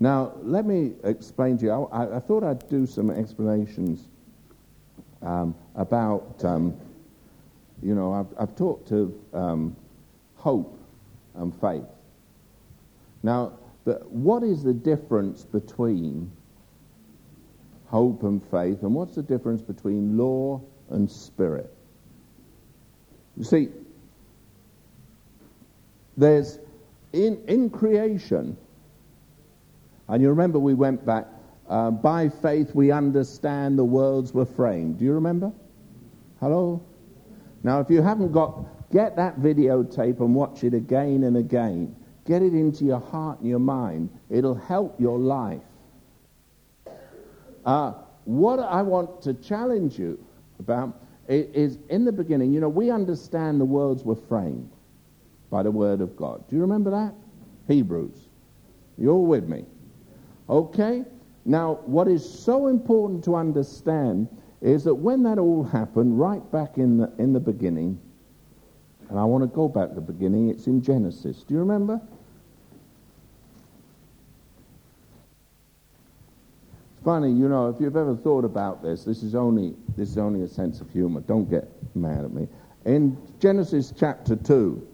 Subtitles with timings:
[0.00, 1.72] Now, let me explain to you.
[1.72, 4.06] I, I thought I'd do some explanations
[5.22, 6.74] um, about, um,
[7.82, 9.76] you know, I've, I've talked of um,
[10.36, 10.78] hope
[11.34, 11.84] and faith.
[13.22, 13.52] Now,
[13.84, 16.30] the, what is the difference between
[17.86, 20.60] hope and faith, and what's the difference between law
[20.90, 21.72] and spirit?
[23.36, 23.68] You see,
[26.16, 26.58] there's
[27.12, 28.56] in, in creation,
[30.08, 31.26] and you remember we went back,
[31.68, 34.98] uh, by faith we understand the worlds were framed.
[34.98, 35.52] Do you remember?
[36.40, 36.82] Hello?
[37.62, 41.94] Now, if you haven't got, get that videotape and watch it again and again.
[42.24, 44.10] Get it into your heart and your mind.
[44.30, 45.62] It'll help your life.
[47.64, 47.94] Uh,
[48.24, 50.24] what I want to challenge you
[50.58, 54.70] about is in the beginning, you know, we understand the worlds were framed
[55.50, 56.46] by the Word of God.
[56.48, 57.14] Do you remember that?
[57.66, 58.28] Hebrews.
[58.96, 59.64] You're with me.
[60.48, 61.04] Okay?
[61.44, 64.28] Now, what is so important to understand
[64.60, 67.98] is that when that all happened, right back in the, in the beginning,
[69.08, 71.42] and I want to go back to the beginning, it's in Genesis.
[71.44, 72.00] Do you remember?
[76.92, 80.18] It's funny, you know, if you've ever thought about this, this is only, this is
[80.18, 81.20] only a sense of humor.
[81.20, 82.48] Don't get mad at me.
[82.84, 84.86] In Genesis chapter 2,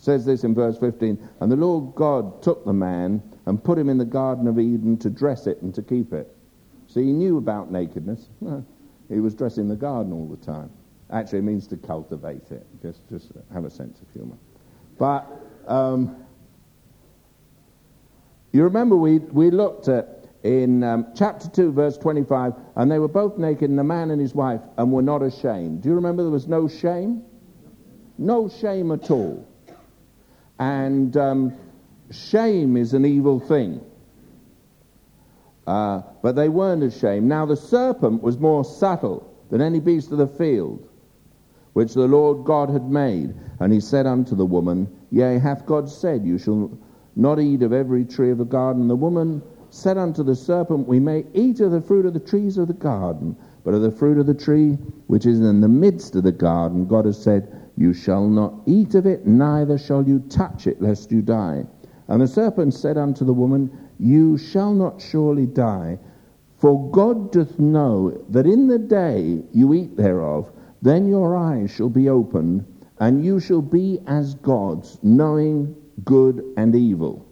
[0.00, 3.88] says this in verse 15 And the Lord God took the man and put him
[3.88, 6.34] in the Garden of Eden to dress it and to keep it.
[6.86, 8.28] So he knew about nakedness.
[9.08, 10.70] he was dressing the garden all the time.
[11.10, 12.66] Actually, it means to cultivate it.
[12.82, 14.36] Just, just have a sense of humor.
[14.98, 15.26] But
[15.66, 16.16] um,
[18.52, 23.08] you remember we, we looked at in um, chapter 2, verse 25, and they were
[23.08, 25.82] both naked, and the man and his wife, and were not ashamed.
[25.82, 27.22] Do you remember there was no shame?
[28.16, 29.49] No shame at all.
[30.60, 31.54] And um,
[32.10, 33.80] shame is an evil thing.
[35.66, 37.26] Uh, but they weren't ashamed.
[37.26, 40.86] Now the serpent was more subtle than any beast of the field,
[41.72, 43.34] which the Lord God had made.
[43.58, 46.70] And he said unto the woman, Yea, hath God said, You shall
[47.16, 48.86] not eat of every tree of the garden?
[48.86, 52.58] The woman said unto the serpent, We may eat of the fruit of the trees
[52.58, 54.72] of the garden, but of the fruit of the tree
[55.06, 58.94] which is in the midst of the garden, God has said, you shall not eat
[58.94, 61.64] of it, neither shall you touch it, lest you die.
[62.08, 65.98] And the serpent said unto the woman, You shall not surely die,
[66.58, 70.52] for God doth know that in the day you eat thereof,
[70.82, 72.66] then your eyes shall be opened,
[72.98, 75.74] and you shall be as gods, knowing
[76.04, 77.24] good and evil.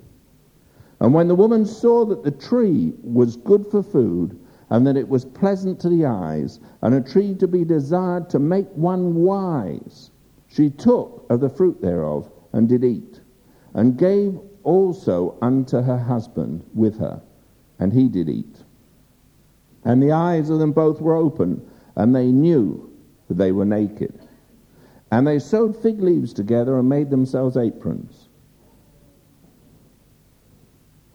[1.00, 4.38] And when the woman saw that the tree was good for food,
[4.70, 8.38] and that it was pleasant to the eyes, and a tree to be desired to
[8.38, 10.10] make one wise,
[10.58, 13.20] she took of the fruit thereof and did eat,
[13.74, 17.22] and gave also unto her husband with her,
[17.78, 18.64] and he did eat.
[19.84, 21.64] And the eyes of them both were open,
[21.94, 22.92] and they knew
[23.28, 24.20] that they were naked.
[25.12, 28.28] And they sewed fig leaves together and made themselves aprons.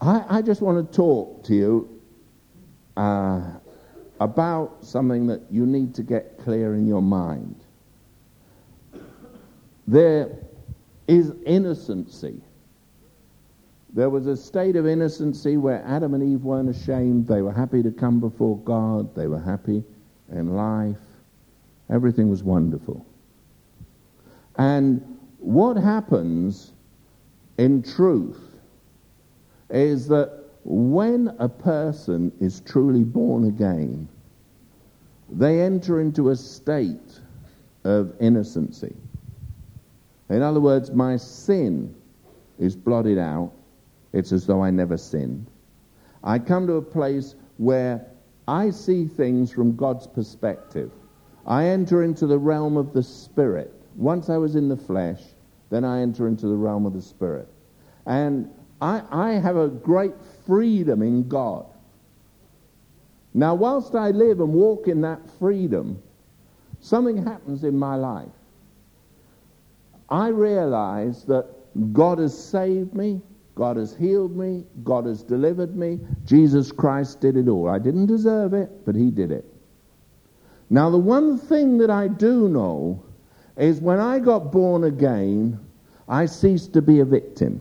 [0.00, 2.02] I, I just want to talk to you
[2.96, 3.42] uh,
[4.20, 7.63] about something that you need to get clear in your mind.
[9.86, 10.38] There
[11.06, 12.40] is innocency.
[13.92, 17.28] There was a state of innocency where Adam and Eve weren't ashamed.
[17.28, 19.14] They were happy to come before God.
[19.14, 19.84] They were happy
[20.32, 20.96] in life.
[21.90, 23.04] Everything was wonderful.
[24.56, 26.72] And what happens
[27.58, 28.40] in truth
[29.70, 34.08] is that when a person is truly born again,
[35.30, 37.20] they enter into a state
[37.84, 38.94] of innocency.
[40.30, 41.94] In other words, my sin
[42.58, 43.52] is blotted out.
[44.12, 45.46] It's as though I never sinned.
[46.22, 48.06] I come to a place where
[48.48, 50.90] I see things from God's perspective.
[51.46, 53.72] I enter into the realm of the Spirit.
[53.96, 55.20] Once I was in the flesh,
[55.70, 57.48] then I enter into the realm of the Spirit.
[58.06, 60.14] And I, I have a great
[60.46, 61.66] freedom in God.
[63.34, 66.02] Now, whilst I live and walk in that freedom,
[66.80, 68.28] something happens in my life.
[70.08, 71.46] I realize that
[71.92, 73.20] God has saved me,
[73.54, 76.00] God has healed me, God has delivered me.
[76.24, 77.68] Jesus Christ did it all.
[77.68, 79.44] I didn't deserve it, but He did it.
[80.70, 83.02] Now, the one thing that I do know
[83.56, 85.60] is when I got born again,
[86.08, 87.60] I ceased to be a victim.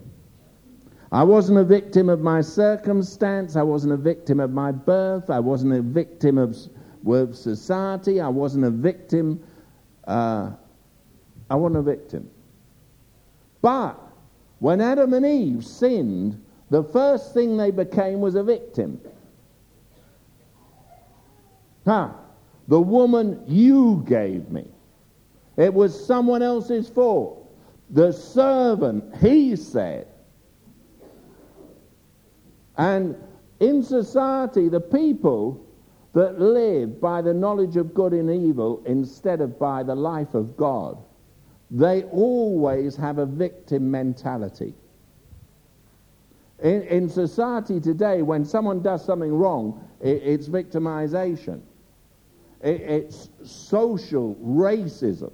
[1.11, 3.55] I wasn't a victim of my circumstance.
[3.55, 5.29] I wasn't a victim of my birth.
[5.29, 6.57] I wasn't a victim of,
[7.05, 8.19] of society.
[8.19, 9.43] I wasn't a victim.
[10.07, 10.51] Uh,
[11.53, 12.31] I wasn't a victim.
[13.61, 13.99] But
[14.57, 18.99] When Adam and Eve sinned, the first thing they became was a victim.
[21.85, 22.11] Huh?
[22.69, 24.65] The woman you gave me.
[25.57, 27.53] It was someone else's fault.
[27.89, 30.07] The servant, he said.
[32.77, 33.15] And
[33.59, 35.63] in society, the people
[36.13, 40.55] that live by the knowledge of good and evil instead of by the life of
[40.55, 40.97] God,
[41.73, 44.75] they always have a victim mentality.
[46.61, 51.61] In, in society today, when someone does something wrong, it, it's victimization.
[52.61, 55.33] It, it's social racism.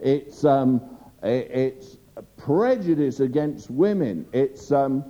[0.00, 0.82] It's, um,
[1.22, 1.98] it, it's
[2.36, 4.26] prejudice against women.
[4.32, 5.04] It's, um,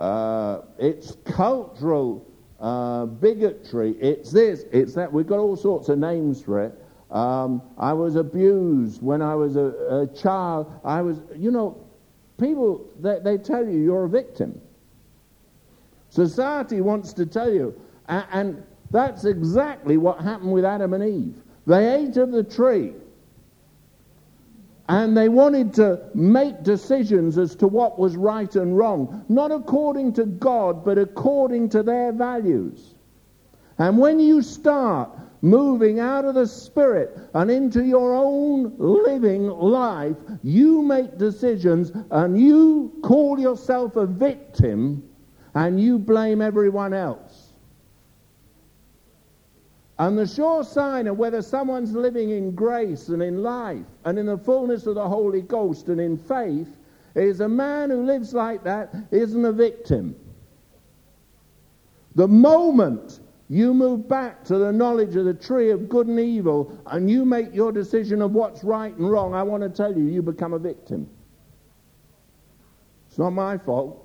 [0.00, 2.26] uh, it's cultural
[2.58, 3.92] uh, bigotry.
[4.00, 5.12] It's this, it's that.
[5.12, 6.82] We've got all sorts of names for it.
[7.16, 10.70] Um, I was abused when I was a, a, child.
[10.84, 11.82] I was, you know,
[12.38, 14.60] people, they, they, tell you you're a victim.
[16.10, 17.74] Society wants to tell you.
[18.06, 21.36] And, and that's exactly what happened with Adam and Eve.
[21.66, 22.92] They ate of the tree.
[24.86, 30.12] And they wanted to make decisions as to what was right and wrong, not according
[30.14, 32.94] to God, but according to their values.
[33.78, 35.10] And when you start
[35.42, 42.40] moving out of the spirit and into your own living life, you make decisions and
[42.40, 45.02] you call yourself a victim
[45.54, 47.52] and you blame everyone else.
[49.98, 54.26] And the sure sign of whether someone's living in grace and in life and in
[54.26, 56.68] the fullness of the Holy Ghost and in faith
[57.14, 60.14] is a man who lives like that isn't a victim.
[62.14, 66.76] The moment you move back to the knowledge of the tree of good and evil
[66.86, 70.04] and you make your decision of what's right and wrong, I want to tell you,
[70.04, 71.08] you become a victim.
[73.08, 74.02] It's not my fault.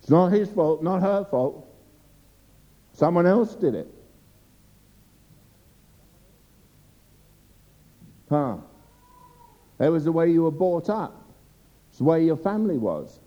[0.00, 1.66] It's not his fault, not her fault.
[2.92, 3.88] Someone else did it.
[8.28, 8.58] Huh?
[9.80, 11.24] It was the way you were brought up.
[11.88, 13.18] It's the way your family was.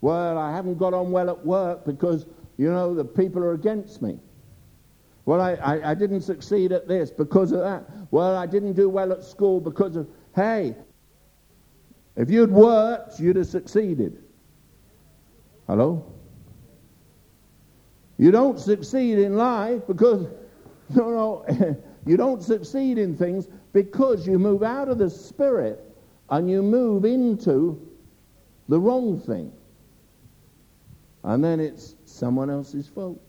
[0.00, 2.26] Well, I haven't got on well at work because,
[2.56, 4.18] you know, the people are against me.
[5.24, 7.84] Well, I, I, I didn't succeed at this because of that.
[8.10, 10.74] Well, I didn't do well at school because of, hey,
[12.16, 14.22] if you'd worked, you'd have succeeded.
[15.66, 16.04] Hello?
[18.18, 20.26] You don't succeed in life because,
[20.90, 21.46] you know,
[22.06, 25.80] you don't succeed in things because you move out of the spirit
[26.30, 27.80] and you move into
[28.68, 29.52] the wrong thing.
[31.24, 33.20] And then it's someone else's fault.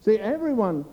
[0.00, 0.84] See, everyone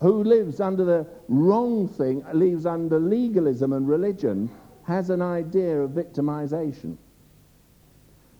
[0.00, 4.50] who lives under the wrong thing, lives under legalism and religion,
[4.84, 6.96] has an idea of victimization.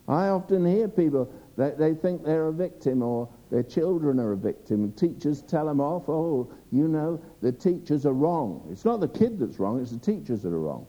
[0.09, 4.37] I often hear people that they think they're a victim or their children are a
[4.37, 4.93] victim.
[4.93, 6.09] Teachers tell them off.
[6.09, 8.67] Oh, you know, the teachers are wrong.
[8.73, 10.87] It's not the kid that's wrong, it's the teachers that are wrong.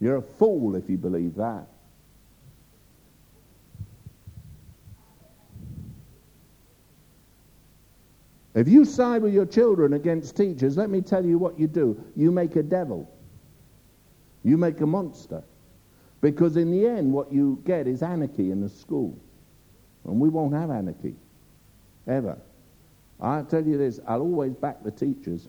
[0.00, 1.66] You're a fool if you believe that.
[8.54, 12.02] If you side with your children against teachers, let me tell you what you do.
[12.16, 13.08] You make a devil.
[14.42, 15.44] You make a monster.
[16.20, 19.16] Because in the end, what you get is anarchy in the school.
[20.04, 21.14] And we won't have anarchy.
[22.08, 22.38] Ever.
[23.20, 25.48] I'll tell you this, I'll always back the teachers.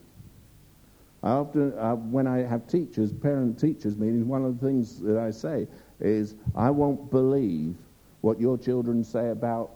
[1.22, 5.18] I often, uh, when I have teachers, parent teachers meetings, one of the things that
[5.18, 5.68] I say
[6.00, 7.76] is, I won't believe
[8.22, 9.72] what your children say about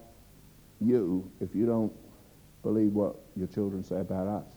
[0.80, 1.92] you if you don't
[2.62, 4.48] believe what your children say about us.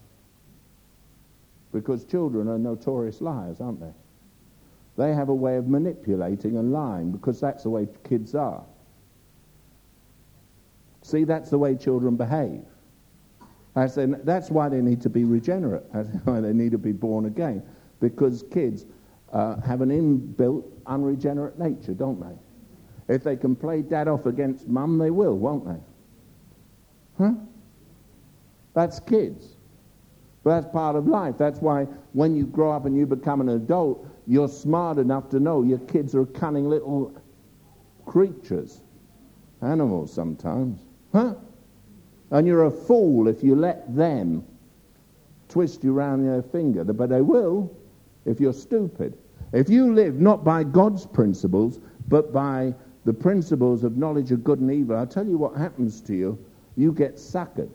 [1.73, 3.93] Because children are notorious liars, aren't they?
[4.97, 8.65] They have a way of manipulating and lying because that's the way kids are.
[11.03, 12.65] See, that's the way children behave.
[13.77, 15.85] I say, that's why they need to be regenerate.
[15.93, 17.63] That's why they need to be born again.
[18.01, 18.87] Because kids
[19.33, 23.15] uh, have an inbuilt unregenerate nature, don't they?
[23.15, 25.81] If they can play dad off against mum, they will, won't they?
[27.19, 27.33] Huh?
[28.75, 29.57] That's kids.
[30.43, 31.37] But that's part of life.
[31.39, 35.41] That's why when you grow up and you become an adult, you're smart enough to
[35.41, 37.15] know your kids are cunning little
[38.07, 38.81] creatures,
[39.63, 40.81] animals sometimes.
[41.13, 41.35] Huh?
[42.31, 44.45] And you're a fool if you let them
[45.49, 46.85] twist you round their finger.
[46.85, 47.75] But they will
[48.25, 49.17] if you're stupid.
[49.53, 51.79] If you live not by God's principles,
[52.09, 56.01] but by the principles of knowledge of good and evil, I'll tell you what happens
[56.03, 56.39] to you.
[56.77, 57.71] You get suckered.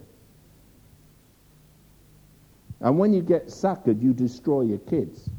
[2.80, 5.30] And when you get suckered, you destroy your kids.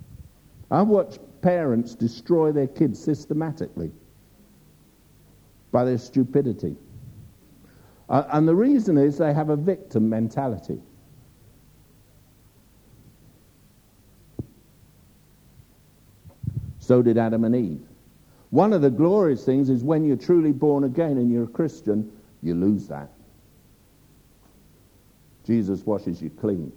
[0.72, 3.92] I've watched parents destroy their kids systematically
[5.72, 6.76] by their stupidity.
[8.10, 10.80] Uh, and the reason is they have a victim mentality.
[16.80, 17.88] So did Adam and Eve.
[18.50, 22.12] One of the glorious things is when you're truly born again and you're a Christian,
[22.42, 23.10] you lose that.
[25.46, 26.72] Jesus washes you clean.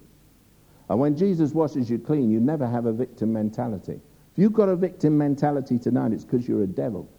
[0.88, 4.00] And when Jesus washes you clean, you never have a victim mentality.
[4.32, 7.10] If you've got a victim mentality tonight, it's because you're a devil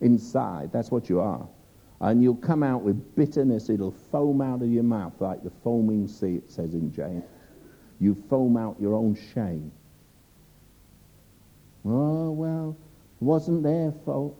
[0.00, 0.70] inside.
[0.72, 1.46] That's what you are.
[2.02, 3.70] And you'll come out with bitterness.
[3.70, 7.22] It'll foam out of your mouth like the foaming sea, it says in James.
[8.00, 9.70] You foam out your own shame.
[11.84, 12.76] Oh, well,
[13.20, 14.36] it wasn't their fault.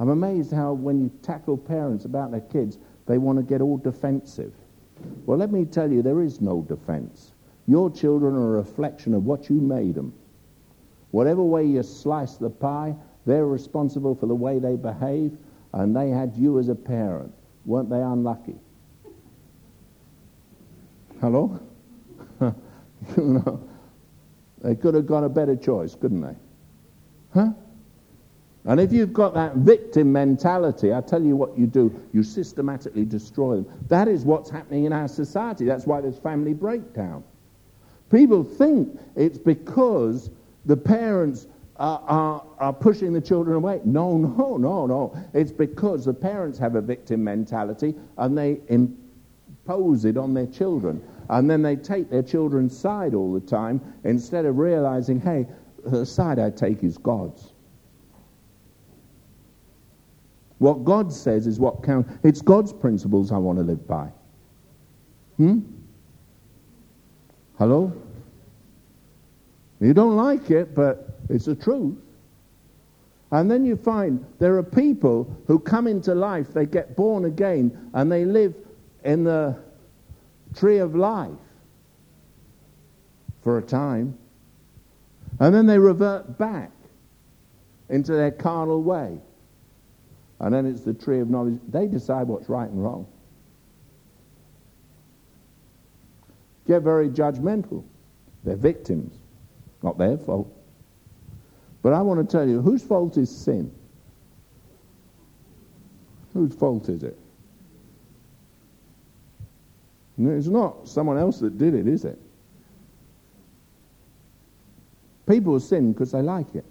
[0.00, 3.76] I'm amazed how when you tackle parents about their kids, they want to get all
[3.76, 4.52] defensive.
[5.26, 7.32] Well, let me tell you, there is no defense.
[7.66, 10.14] Your children are a reflection of what you made them.
[11.10, 12.94] Whatever way you slice the pie,
[13.26, 15.36] they're responsible for the way they behave,
[15.72, 17.32] and they had you as a parent.
[17.64, 18.56] Weren't they unlucky?
[21.20, 21.60] Hello?
[22.40, 22.54] you
[23.16, 23.68] know,
[24.62, 26.36] they could have got a better choice, couldn't they?
[27.34, 27.52] Huh?
[28.64, 33.04] And if you've got that victim mentality, I tell you what you do, you systematically
[33.04, 33.66] destroy them.
[33.88, 35.64] That is what's happening in our society.
[35.64, 37.24] That's why there's family breakdown.
[38.10, 40.30] People think it's because
[40.66, 41.46] the parents
[41.78, 43.80] are, are, are, pushing the children away.
[43.84, 45.16] No, no, no, no.
[45.32, 51.02] It's because the parents have a victim mentality and they impose it on their children.
[51.30, 55.46] And then they take their children's side all the time instead of realizing, hey,
[55.84, 57.52] the side I take is God's.
[60.58, 62.12] What God says is what counts.
[62.24, 64.08] It's God's principles I want to live by.
[65.36, 65.60] Hmm?
[67.58, 67.92] Hello?
[69.80, 71.96] You don't like it, but it's the truth.
[73.30, 77.90] And then you find there are people who come into life, they get born again,
[77.92, 78.54] and they live
[79.04, 79.56] in the
[80.54, 81.30] tree of life
[83.42, 84.16] for a time.
[85.40, 86.72] And then they revert back
[87.88, 89.18] into their carnal way.
[90.40, 91.60] And then it's the tree of knowledge.
[91.68, 93.06] They decide what's right and wrong.
[96.66, 97.84] Get very judgmental.
[98.44, 99.14] They're victims.
[99.82, 100.52] Not their fault.
[101.82, 103.72] But I want to tell you, whose fault is sin?
[106.34, 107.18] Whose fault is it?
[110.18, 112.18] It's not someone else that did it, is it?
[115.28, 116.64] People sin because they like it.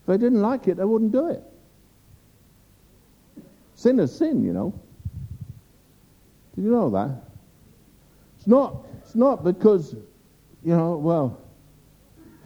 [0.00, 1.42] If they didn't like it, they wouldn't do it.
[3.74, 4.72] Sin is sin, you know.
[6.54, 7.10] Did you know that?
[8.38, 9.94] It's not, it's not because,
[10.62, 11.40] you know, well,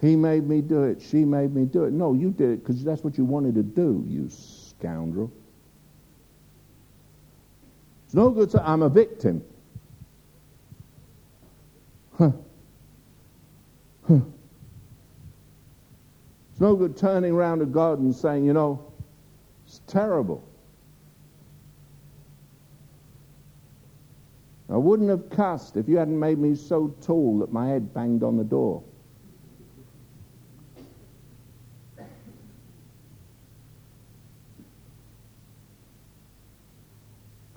[0.05, 1.93] he made me do it, she made me do it.
[1.93, 5.31] No, you did it because that's what you wanted to do, you scoundrel.
[8.05, 9.43] It's no good to, I'm a victim.
[12.17, 12.31] Huh.
[14.07, 14.19] Huh.
[16.51, 18.93] It's no good turning around to God and saying, you know,
[19.65, 20.47] it's terrible.
[24.69, 28.23] I wouldn't have cussed if you hadn't made me so tall that my head banged
[28.23, 28.83] on the door.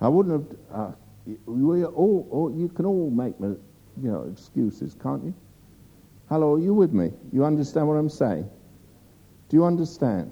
[0.01, 0.79] I wouldn't have.
[0.79, 0.91] Uh,
[1.45, 3.57] we all, all, you can all make, you
[3.97, 5.33] know, excuses, can't you?
[6.29, 7.11] Hello, are you with me?
[7.31, 8.49] You understand what I'm saying?
[9.49, 10.31] Do you understand?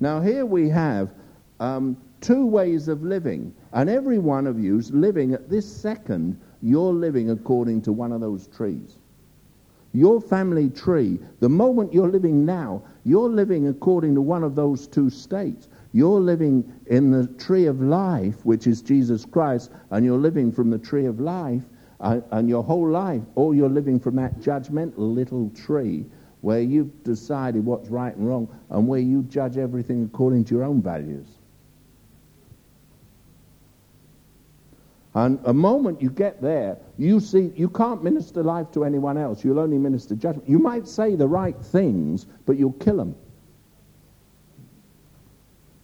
[0.00, 1.12] Now, here we have
[1.60, 6.92] um, two ways of living, and every one of you's living at this second, you're
[6.92, 8.98] living according to one of those trees.
[9.92, 14.86] Your family tree, the moment you're living now, you're living according to one of those
[14.86, 15.68] two states.
[15.92, 20.70] You're living in the tree of life, which is Jesus Christ, and you're living from
[20.70, 21.62] the tree of life,
[22.00, 26.04] uh, and your whole life, or you're living from that judgmental little tree
[26.40, 30.64] where you've decided what's right and wrong and where you judge everything according to your
[30.64, 31.26] own values.
[35.14, 39.44] And a moment you get there, you see, you can't minister life to anyone else.
[39.44, 40.48] You'll only minister judgment.
[40.48, 43.14] You might say the right things, but you'll kill them.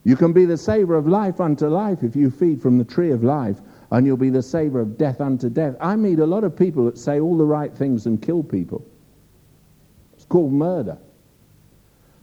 [0.05, 3.11] You can be the savor of life unto life if you feed from the tree
[3.11, 5.77] of life, and you'll be the savor of death unto death.
[5.81, 8.85] I meet a lot of people that say all the right things and kill people.
[10.15, 10.99] It's called murder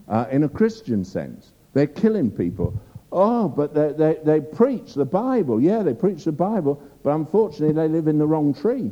[0.08, 1.52] uh, in a Christian sense.
[1.74, 2.80] They're killing people.
[3.12, 5.62] Oh, but they, they, they preach the Bible.
[5.62, 8.92] Yeah, they preach the Bible, but unfortunately, they live in the wrong tree.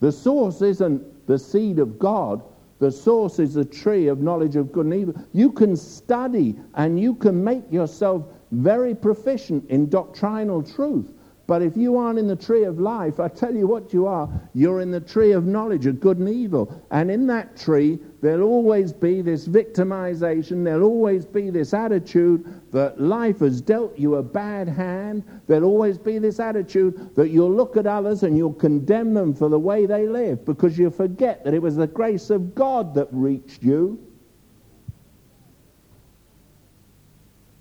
[0.00, 2.42] The source isn't the seed of God,
[2.78, 5.14] the source is the tree of knowledge of good and evil.
[5.32, 11.12] You can study and you can make yourself very proficient in doctrinal truth.
[11.46, 14.28] But if you aren't in the tree of life, I tell you what you are.
[14.52, 16.82] You're in the tree of knowledge of good and evil.
[16.90, 20.64] And in that tree, there'll always be this victimization.
[20.64, 25.22] There'll always be this attitude that life has dealt you a bad hand.
[25.46, 29.48] There'll always be this attitude that you'll look at others and you'll condemn them for
[29.48, 33.06] the way they live because you forget that it was the grace of God that
[33.12, 34.02] reached you.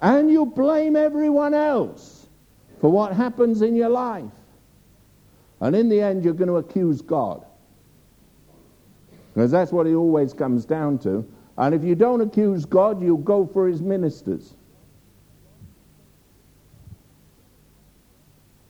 [0.02, 2.15] And you blame everyone else
[2.86, 4.30] for what happens in your life.
[5.60, 7.44] And in the end, you're going to accuse God.
[9.34, 11.28] Because that's what he always comes down to.
[11.58, 14.54] And if you don't accuse God, you'll go for his ministers.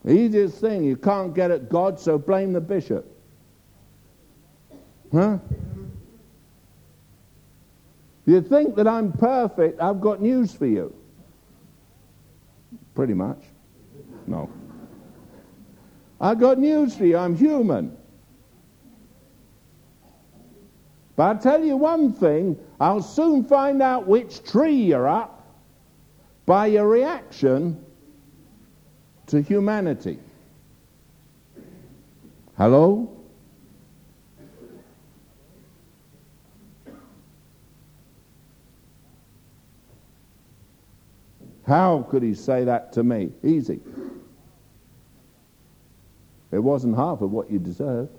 [0.08, 3.06] Easiest thing, you can't get at God, so blame the bishop.
[5.12, 5.40] Huh?
[8.26, 10.96] You think that I'm perfect, I've got news for you.
[12.94, 13.44] Pretty much.
[14.28, 14.50] No.
[16.20, 17.18] I've got news for you.
[17.18, 17.96] I'm human.
[21.16, 25.48] But I'll tell you one thing I'll soon find out which tree you're up
[26.46, 27.84] by your reaction
[29.28, 30.20] to humanity.
[32.58, 33.12] Hello?
[41.66, 43.32] How could he say that to me?
[43.44, 43.80] Easy.
[46.56, 48.18] It wasn't half of what you deserved.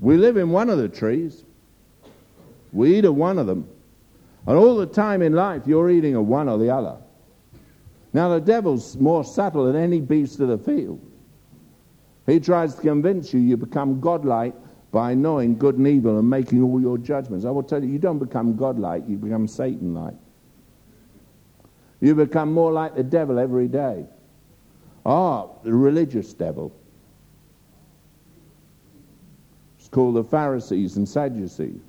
[0.00, 1.44] We live in one of the trees.
[2.72, 3.68] We eat of one of them.
[4.46, 6.98] And all the time in life, you're eating of one or the other.
[8.12, 11.00] Now, the devil's more subtle than any beast of the field.
[12.26, 14.54] He tries to convince you you become godlike
[14.92, 17.44] by knowing good and evil and making all your judgments.
[17.44, 20.14] I will tell you, you don't become godlike, you become Satan like.
[22.00, 24.06] You become more like the devil every day.
[25.04, 26.72] Ah, the religious devil.
[29.78, 31.80] It's called the Pharisees and Sadducees.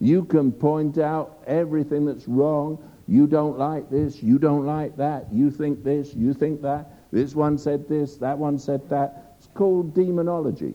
[0.00, 2.78] You can point out everything that's wrong.
[3.08, 6.92] You don't like this, you don't like that, you think this, you think that.
[7.10, 9.34] This one said this, that one said that.
[9.38, 10.74] It's called demonology.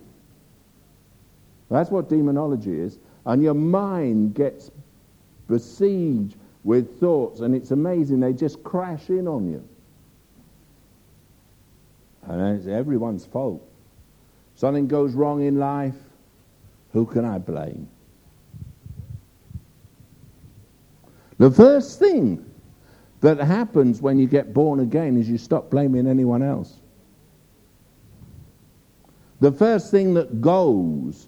[1.69, 2.97] That's what demonology is.
[3.25, 4.71] And your mind gets
[5.47, 9.67] besieged with thoughts, and it's amazing, they just crash in on you.
[12.23, 13.61] And it's everyone's fault.
[14.55, 15.95] Something goes wrong in life,
[16.93, 17.89] who can I blame?
[21.37, 22.45] The first thing
[23.21, 26.79] that happens when you get born again is you stop blaming anyone else.
[29.39, 31.27] The first thing that goes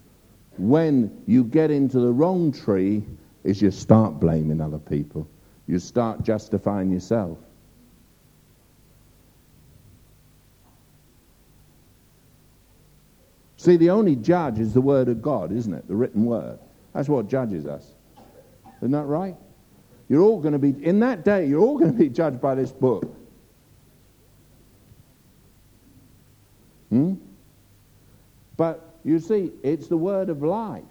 [0.56, 3.04] when you get into the wrong tree
[3.46, 5.28] is you start blaming other people.
[5.66, 7.38] You start justifying yourself.
[13.56, 15.88] See, the only judge is the Word of God, isn't it?
[15.88, 16.58] The written Word.
[16.92, 17.94] That's what judges us.
[18.78, 19.36] Isn't that right?
[20.08, 22.54] You're all going to be, in that day, you're all going to be judged by
[22.54, 23.12] this book.
[26.90, 27.14] Hmm?
[28.56, 30.82] But you see, it's the word of life,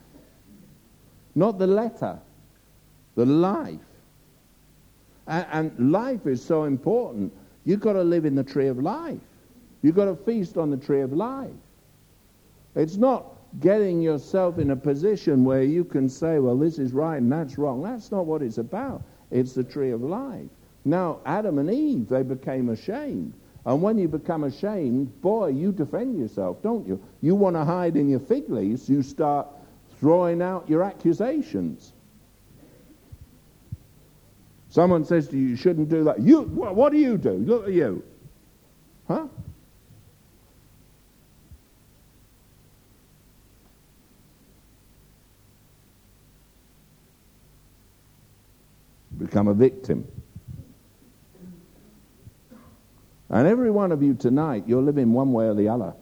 [1.34, 2.20] not the letter,
[3.16, 3.80] the life.
[5.28, 7.34] And, and life is so important.
[7.64, 9.20] You've got to live in the tree of life.
[9.82, 11.52] You've got to feast on the tree of life.
[12.76, 13.26] It's not
[13.60, 17.58] getting yourself in a position where you can say, well, this is right and that's
[17.58, 17.82] wrong.
[17.82, 19.02] That's not what it's about.
[19.32, 20.50] It's the tree of life.
[20.84, 23.34] Now, Adam and Eve, they became ashamed.
[23.66, 27.02] And when you become ashamed, boy, you defend yourself, don't you?
[27.22, 29.48] You want to hide in your fig leaves, you start
[30.00, 31.94] throwing out your accusations.
[34.76, 36.20] Someone says to you, you shouldn't do that.
[36.20, 37.32] You, what do you do?
[37.32, 38.04] Look at you.
[39.08, 39.28] Huh?
[49.18, 50.06] Become a victim.
[53.30, 55.94] And every one of you tonight, you're living one way or the other.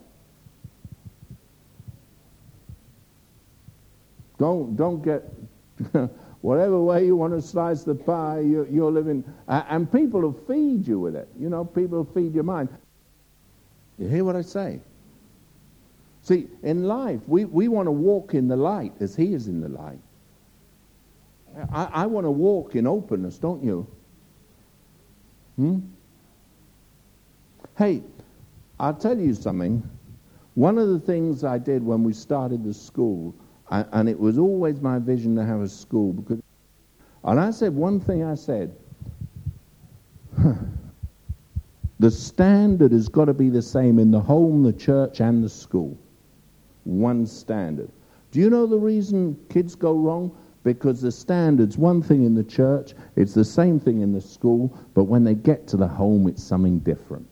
[4.40, 5.32] Don't, don't get,
[6.43, 10.86] whatever way you want to slice the pie, you're, you're living, and people will feed
[10.86, 11.29] you with it.
[11.39, 12.67] You know, people feed your mind.
[13.97, 14.82] You hear what I say?
[16.21, 19.62] See, in life, we, we want to walk in the light as he is in
[19.62, 19.99] the light.
[21.71, 23.88] I, I want to walk in openness, don't you?
[25.56, 25.79] Hmm?
[27.77, 28.03] Hey,
[28.82, 29.82] I'll tell you something.
[30.56, 33.34] One of the things I did when we started the school,
[33.74, 36.42] and it was always my vision to have a school, because,
[37.24, 38.76] and I said one thing I said,
[42.00, 45.50] the standard has got to be the same in the home, the church, and the
[45.50, 45.98] school.
[46.84, 47.90] One standard.
[48.32, 50.36] Do you know the reason kids go wrong?
[50.64, 54.78] Because the standard's one thing in the church, it's the same thing in the school,
[54.94, 57.28] but when they get to the home, it's something different.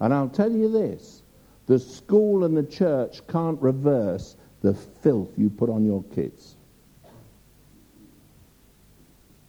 [0.00, 1.23] And I'll tell you this
[1.66, 6.56] the school and the church can't reverse the filth you put on your kids.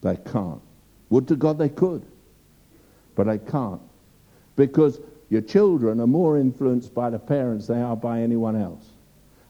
[0.02, 0.62] They can't.
[1.10, 2.06] Would to God they could.
[3.16, 3.82] But they can't.
[4.56, 5.00] Because
[5.30, 8.86] your children are more influenced by the parents they are by anyone else.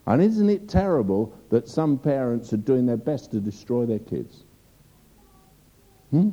[0.07, 4.43] And isn't it terrible that some parents are doing their best to destroy their kids?
[6.11, 6.29] Hmm?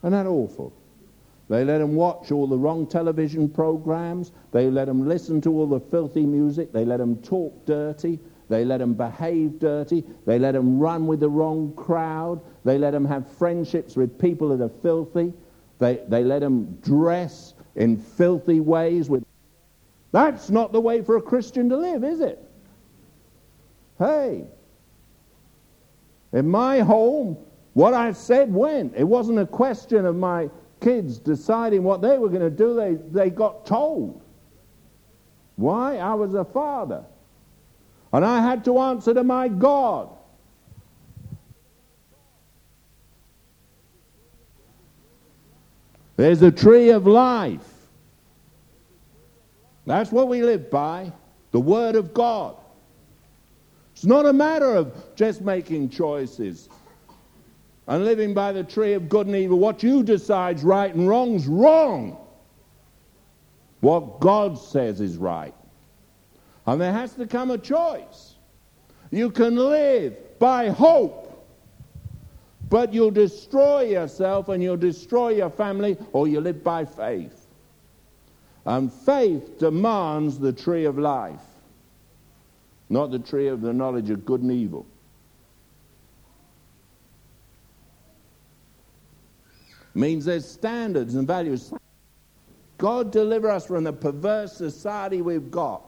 [0.00, 0.72] Isn't that awful?
[1.54, 4.32] They let them watch all the wrong television programs.
[4.50, 6.72] They let them listen to all the filthy music.
[6.72, 8.18] They let them talk dirty.
[8.48, 10.02] They let them behave dirty.
[10.26, 12.40] They let them run with the wrong crowd.
[12.64, 15.32] They let them have friendships with people that are filthy.
[15.78, 19.08] They, they let them dress in filthy ways.
[19.08, 19.24] With
[20.10, 22.42] That's not the way for a Christian to live, is it?
[24.00, 24.44] Hey,
[26.32, 27.36] in my home,
[27.74, 28.94] what I said went.
[28.96, 30.50] It wasn't a question of my
[30.84, 34.20] kids deciding what they were going to do, they, they got told.
[35.56, 35.96] Why?
[35.96, 37.04] I was a father.
[38.12, 40.10] And I had to answer to my God.
[46.16, 47.68] There's a tree of life.
[49.86, 51.12] That's what we live by
[51.50, 52.56] the Word of God.
[53.94, 56.68] It's not a matter of just making choices
[57.86, 59.58] and living by the tree of good and evil.
[59.58, 62.16] What you decide's right and wrong's wrong.
[63.80, 65.54] What God says is right.
[66.66, 68.34] And there has to come a choice.
[69.10, 71.46] You can live by hope,
[72.70, 77.46] but you'll destroy yourself and you'll destroy your family, or you live by faith.
[78.64, 81.44] And faith demands the tree of life,
[82.88, 84.86] not the tree of the knowledge of good and evil.
[89.94, 91.72] Means there's standards and values.
[92.78, 95.82] God deliver us from the perverse society we've got.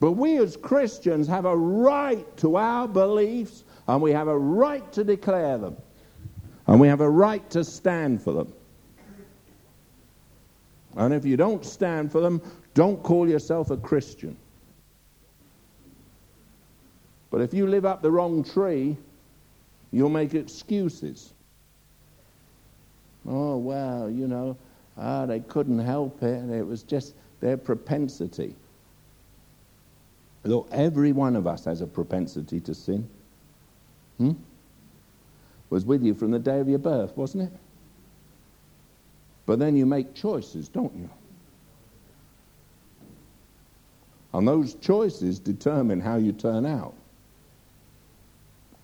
[0.00, 4.90] But we as Christians have a right to our beliefs and we have a right
[4.92, 5.76] to declare them.
[6.66, 8.52] And we have a right to stand for them.
[10.96, 12.40] And if you don't stand for them,
[12.74, 14.36] don't call yourself a Christian.
[17.30, 18.96] But if you live up the wrong tree,
[19.92, 21.32] you'll make excuses.
[23.28, 24.56] Oh, well, you know,
[24.96, 26.50] ah, they couldn't help it.
[26.50, 28.54] It was just their propensity.
[30.44, 33.08] Look, every one of us has a propensity to sin.
[34.18, 34.32] Hmm?
[35.68, 37.52] Was with you from the day of your birth, wasn't it?
[39.46, 41.10] But then you make choices, don't you?
[44.32, 46.94] And those choices determine how you turn out.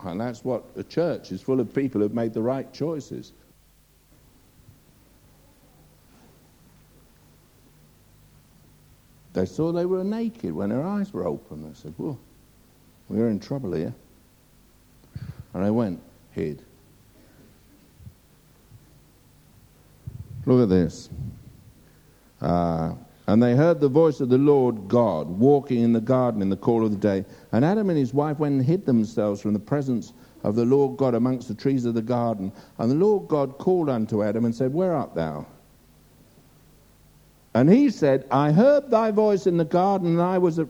[0.01, 3.33] And that's what a church is full of people who've made the right choices.
[9.37, 11.63] They saw they were naked when their eyes were open.
[11.63, 12.19] They said, Well,
[13.11, 13.95] we're in trouble here.
[15.53, 16.63] And they went, hid.
[20.47, 21.11] Look at this.
[22.41, 22.95] Uh,
[23.27, 26.57] and they heard the voice of the Lord God walking in the garden in the
[26.57, 27.23] cool of the day.
[27.53, 30.97] And Adam and his wife went and hid themselves from the presence of the Lord
[30.97, 32.51] God amongst the trees of the garden.
[32.79, 35.45] And the Lord God called unto Adam and said, Where art thou?
[37.57, 40.61] And he said, I heard thy voice in the garden, and I was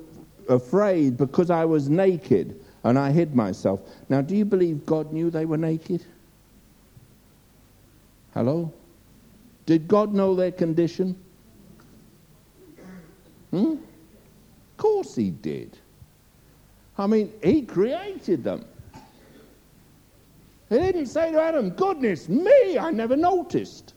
[0.48, 3.80] afraid because I was naked, and I hid myself.
[4.08, 6.04] Now, do you believe God knew they were naked?
[8.34, 8.72] Hello?
[9.66, 11.20] Did God know their condition?
[13.50, 13.72] Hmm?
[13.72, 15.76] Of course he did.
[16.96, 18.64] I mean, he created them.
[20.68, 23.94] He didn't say to Adam, Goodness me, I never noticed.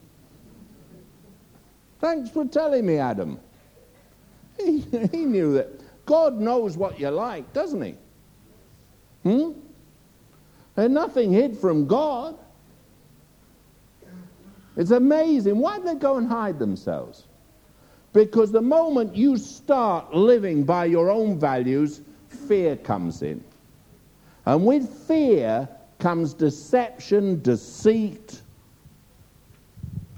[2.00, 3.38] Thanks for telling me, Adam.
[4.56, 4.80] He,
[5.12, 5.68] he knew that.
[6.06, 7.94] God knows what you like, doesn't he?
[9.22, 9.52] Hmm?
[10.74, 12.36] There's nothing hid from God.
[14.76, 15.58] It's amazing.
[15.58, 17.24] Why do they go and hide themselves?
[18.12, 23.44] Because the moment you start living by your own values, fear comes in.
[24.46, 28.40] And with fear comes deception, deceit,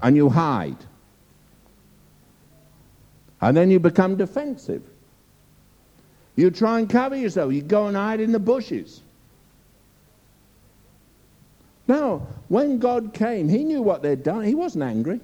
[0.01, 0.77] and you hide.
[3.43, 4.81] And then you become defensive.
[6.37, 7.51] You try and cover yourself.
[7.51, 9.01] You go and hide in the bushes.
[11.85, 14.45] Now, when God came, he knew what they'd done.
[14.45, 15.19] He wasn't angry.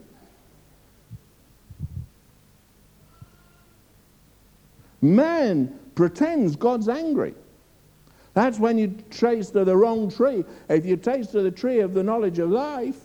[5.02, 7.36] Man pretends God's angry.
[8.34, 10.44] That's when you taste of the wrong tree.
[10.68, 13.00] If you taste of the tree of the knowledge of life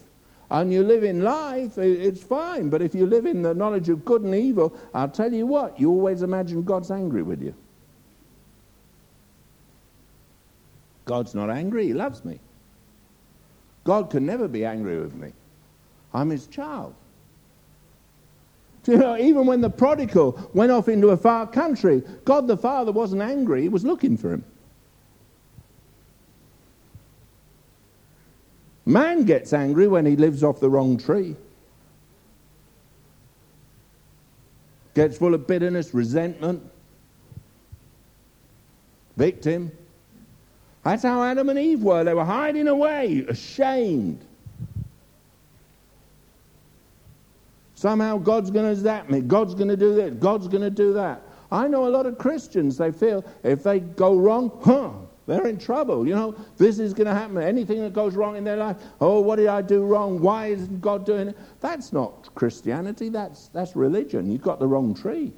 [0.60, 2.70] and you live in life, it's fine.
[2.70, 5.80] But if you live in the knowledge of good and evil, I'll tell you what,
[5.80, 7.54] you always imagine God's angry with you.
[11.06, 12.38] God's not angry, He loves me.
[13.82, 15.32] God can never be angry with me.
[16.12, 16.94] I'm His child.
[18.86, 22.92] You know, even when the prodigal went off into a far country, God the Father
[22.92, 24.44] wasn't angry, He was looking for him.
[28.86, 31.36] Man gets angry when he lives off the wrong tree.
[34.94, 36.62] Gets full of bitterness, resentment,
[39.16, 39.72] victim.
[40.84, 42.04] That's how Adam and Eve were.
[42.04, 44.24] They were hiding away, ashamed.
[47.74, 49.20] Somehow God's going to zap me.
[49.20, 50.14] God's going to do this.
[50.14, 51.22] God's going to do that.
[51.50, 54.90] I know a lot of Christians, they feel if they go wrong, huh,
[55.26, 56.06] they're in trouble.
[56.06, 57.38] You know, this is going to happen.
[57.38, 60.20] Anything that goes wrong in their life, oh, what did I do wrong?
[60.20, 61.38] Why isn't God doing it?
[61.60, 63.08] That's not Christianity.
[63.08, 64.30] That's, that's religion.
[64.30, 65.32] You've got the wrong tree.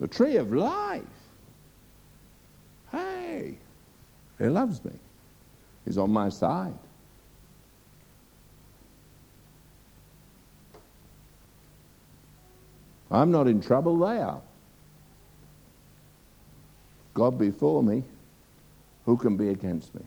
[0.00, 1.02] The tree of life.
[2.90, 3.58] Hey,
[4.38, 4.92] he loves me.
[5.84, 6.74] He's on my side.
[13.10, 14.40] I'm not in trouble, they are.
[17.16, 18.04] God before me,
[19.06, 20.02] who can be against me?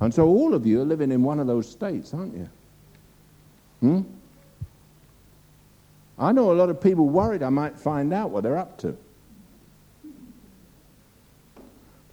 [0.00, 2.48] And so all of you are living in one of those states, aren't you?
[3.80, 4.02] Hmm?
[6.18, 8.94] I know a lot of people worried I might find out what they're up to.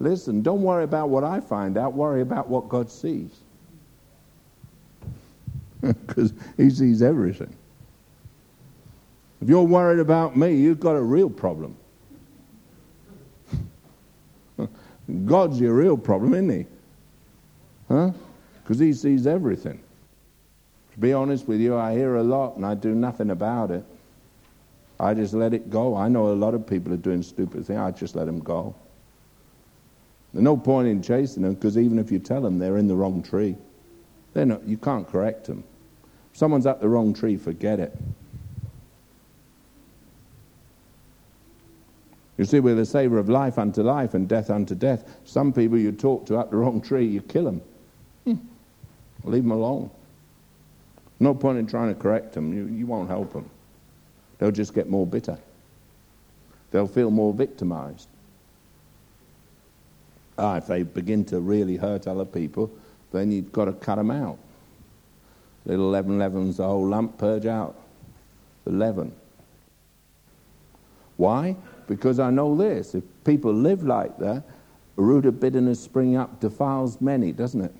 [0.00, 3.30] Listen, don't worry about what I find out, worry about what God sees.
[5.82, 7.54] Because He sees everything.
[9.42, 11.76] If you're worried about me, you've got a real problem.
[15.24, 16.66] God's your real problem, isn't He?
[17.88, 18.12] Huh?
[18.62, 19.80] Because He sees everything.
[20.92, 23.84] To be honest with you, I hear a lot and I do nothing about it.
[25.00, 25.96] I just let it go.
[25.96, 27.78] I know a lot of people are doing stupid things.
[27.78, 28.74] I just let them go.
[30.32, 32.94] There's no point in chasing them because even if you tell them they're in the
[32.94, 33.56] wrong tree,
[34.32, 35.64] they're not, you can't correct them.
[36.32, 37.96] If someone's up the wrong tree, forget it.
[42.36, 45.04] You see, we're the savor of life unto life and death unto death.
[45.24, 47.62] Some people you talk to up the wrong tree, you kill them.
[48.24, 48.34] Hmm.
[49.22, 49.90] Leave them alone.
[51.20, 52.52] No point in trying to correct them.
[52.52, 53.48] You, you won't help them.
[54.38, 55.38] They'll just get more bitter.
[56.72, 58.08] They'll feel more victimized.
[60.36, 62.68] Ah, if they begin to really hurt other people,
[63.12, 64.38] then you've got to cut them out.
[65.64, 67.76] Little leaven leavens the whole lump, purge out
[68.64, 69.12] the leaven.
[71.16, 71.54] Why?
[71.86, 72.94] Because I know this.
[72.94, 74.42] If people live like that,
[74.96, 77.74] a root of bitterness springing up defiles many, doesn't it?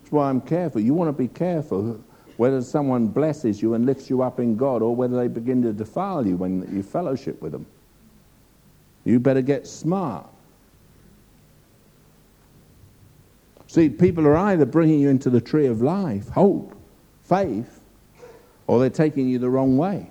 [0.00, 0.80] That's why I'm careful.
[0.80, 2.02] You want to be careful
[2.36, 5.72] whether someone blesses you and lifts you up in God or whether they begin to
[5.72, 7.66] defile you when you fellowship with them.
[9.04, 10.26] You better get smart.
[13.66, 16.76] See, people are either bringing you into the tree of life, hope,
[17.24, 17.80] faith,
[18.66, 20.10] or they're taking you the wrong way.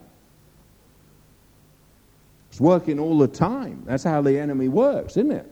[2.51, 3.81] It's working all the time.
[3.85, 5.49] That's how the enemy works, isn't it?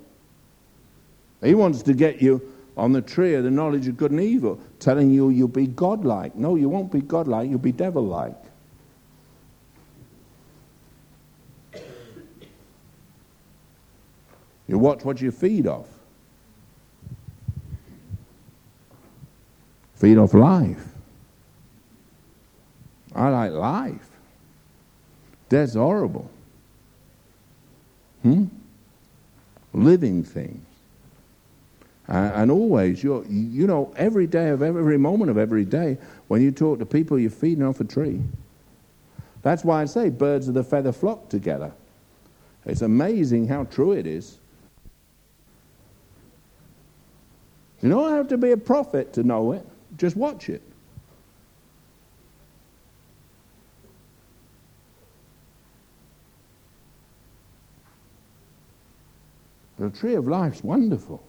[1.41, 2.41] He wants to get you
[2.75, 6.35] on the tree of the knowledge of good and evil, telling you you'll be godlike.
[6.35, 8.35] No, you won't be godlike, you'll be devil like.
[14.67, 15.87] You watch what you feed off.
[19.95, 20.85] Feed off life.
[23.15, 24.09] I like life.
[25.47, 26.29] Death's horrible.
[28.23, 28.45] Hmm?
[29.73, 30.65] Living things.
[32.07, 35.95] Uh, and always, you're, you know, every day of every moment of every day,
[36.27, 38.19] when you talk to people, you're feeding off a tree.
[39.43, 41.71] That's why I say birds of the feather flock together.
[42.65, 44.39] It's amazing how true it is.
[47.81, 49.65] You don't have to be a prophet to know it.
[49.97, 50.61] Just watch it.
[59.89, 61.23] The tree of life's wonderful.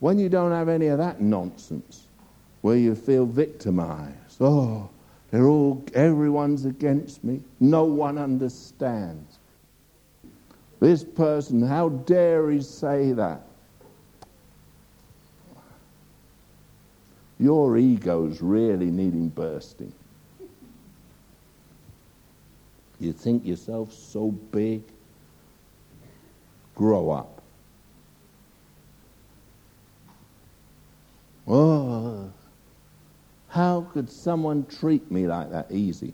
[0.00, 2.08] When you don't have any of that nonsense,
[2.60, 4.90] where you feel victimized, oh,
[5.30, 9.38] they're all, everyone's against me, no one understands.
[10.80, 13.42] This person, how dare he say that?
[17.38, 19.92] Your ego's really needing bursting.
[23.00, 24.82] You think yourself so big?
[26.82, 27.40] Grow up.
[31.46, 32.28] Oh,
[33.46, 36.12] how could someone treat me like that easy?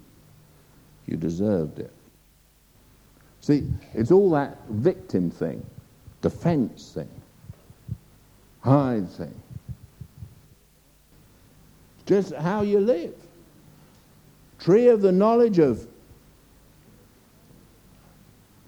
[1.07, 1.91] You deserved it.
[3.41, 5.65] See, it's all that victim thing,
[6.21, 7.09] defense thing,
[8.61, 9.41] hide thing.
[12.05, 13.15] Just how you live.
[14.59, 15.89] Tree of the knowledge of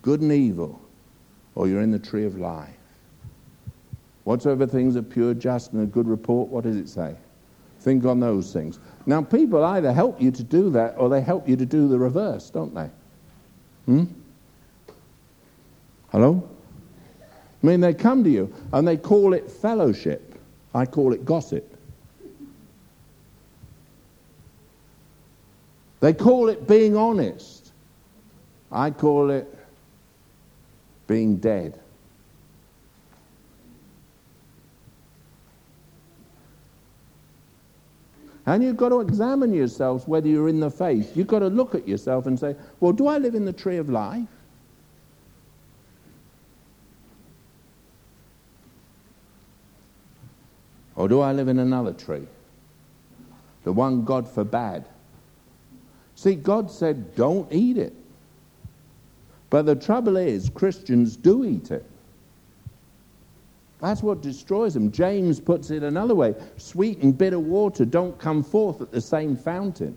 [0.00, 0.79] good and evil,
[1.60, 2.70] or you're in the tree of life.
[4.24, 7.14] Whatsoever things are pure, just, and a good report, what does it say?
[7.80, 8.78] Think on those things.
[9.04, 11.98] Now, people either help you to do that or they help you to do the
[11.98, 12.88] reverse, don't they?
[13.84, 14.04] Hmm?
[16.10, 16.48] Hello?
[17.62, 20.40] I mean, they come to you and they call it fellowship.
[20.74, 21.76] I call it gossip.
[26.00, 27.72] They call it being honest.
[28.72, 29.59] I call it
[31.10, 31.76] being dead.
[38.46, 41.16] And you've got to examine yourselves whether you're in the faith.
[41.16, 43.78] You've got to look at yourself and say, well, do I live in the tree
[43.78, 44.28] of life?
[50.94, 52.28] Or do I live in another tree?
[53.64, 54.84] The one God forbade.
[56.14, 57.94] See, God said, don't eat it.
[59.50, 61.84] But the trouble is, Christians do eat it.
[63.80, 64.92] That's what destroys them.
[64.92, 69.36] James puts it another way sweet and bitter water don't come forth at the same
[69.36, 69.96] fountain.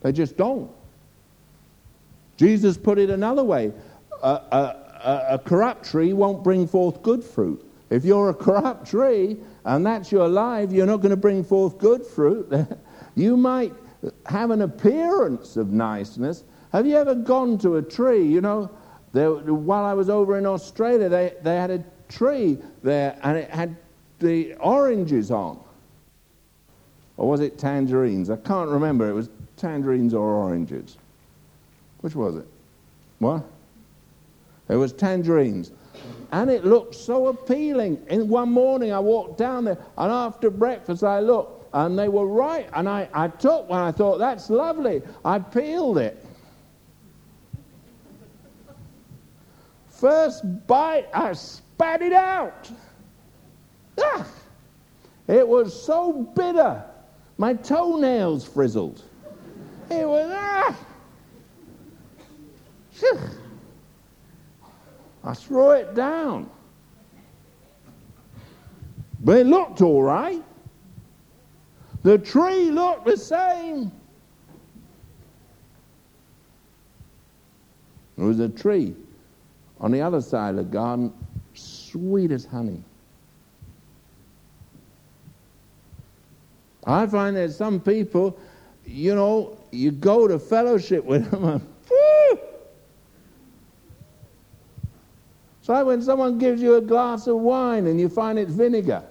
[0.00, 0.70] They just don't.
[2.36, 3.72] Jesus put it another way
[4.22, 7.62] a, a, a, corrupt tree won't bring forth good fruit.
[7.90, 11.78] If you're a corrupt tree and that's your life, you're not going to bring forth
[11.78, 12.50] good fruit.
[13.14, 13.72] you might
[14.26, 16.44] have an appearance of niceness.
[16.74, 18.24] Have you ever gone to a tree?
[18.24, 18.68] You know,
[19.12, 23.48] there, while I was over in Australia, they, they had a tree there and it
[23.48, 23.76] had
[24.18, 25.60] the oranges on.
[27.16, 28.28] Or was it tangerines?
[28.28, 29.08] I can't remember.
[29.08, 30.96] It was tangerines or oranges.
[32.00, 32.46] Which was it?
[33.20, 33.44] What?
[34.68, 35.70] It was tangerines.
[36.32, 38.04] And it looked so appealing.
[38.08, 42.26] And one morning I walked down there, and after breakfast I looked, and they were
[42.26, 42.68] right.
[42.74, 45.02] And I, I took one, I thought, that's lovely.
[45.24, 46.23] I peeled it.
[50.04, 52.70] First bite, I spat it out.
[53.98, 54.26] Ah,
[55.26, 56.84] it was so bitter,
[57.38, 59.02] my toenails frizzled.
[59.90, 60.76] It was, ah.
[65.24, 66.50] I threw it down.
[69.20, 70.44] But it looked all right.
[72.02, 73.90] The tree looked the same.
[78.18, 78.96] It was a tree
[79.80, 81.12] on the other side of the garden,
[81.54, 82.82] sweet as honey.
[86.86, 88.38] I find that some people,
[88.84, 91.74] you know, you go to fellowship with them and
[95.64, 99.02] It's like when someone gives you a glass of wine and you find it's vinegar.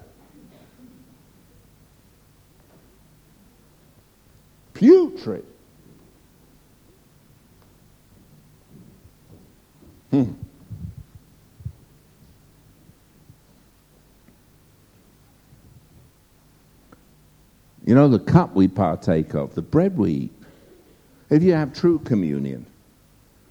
[4.75, 5.45] Putrid.
[10.11, 10.33] Hmm.
[17.85, 20.33] You know, the cup we partake of, the bread we eat.
[21.29, 22.65] If you have true communion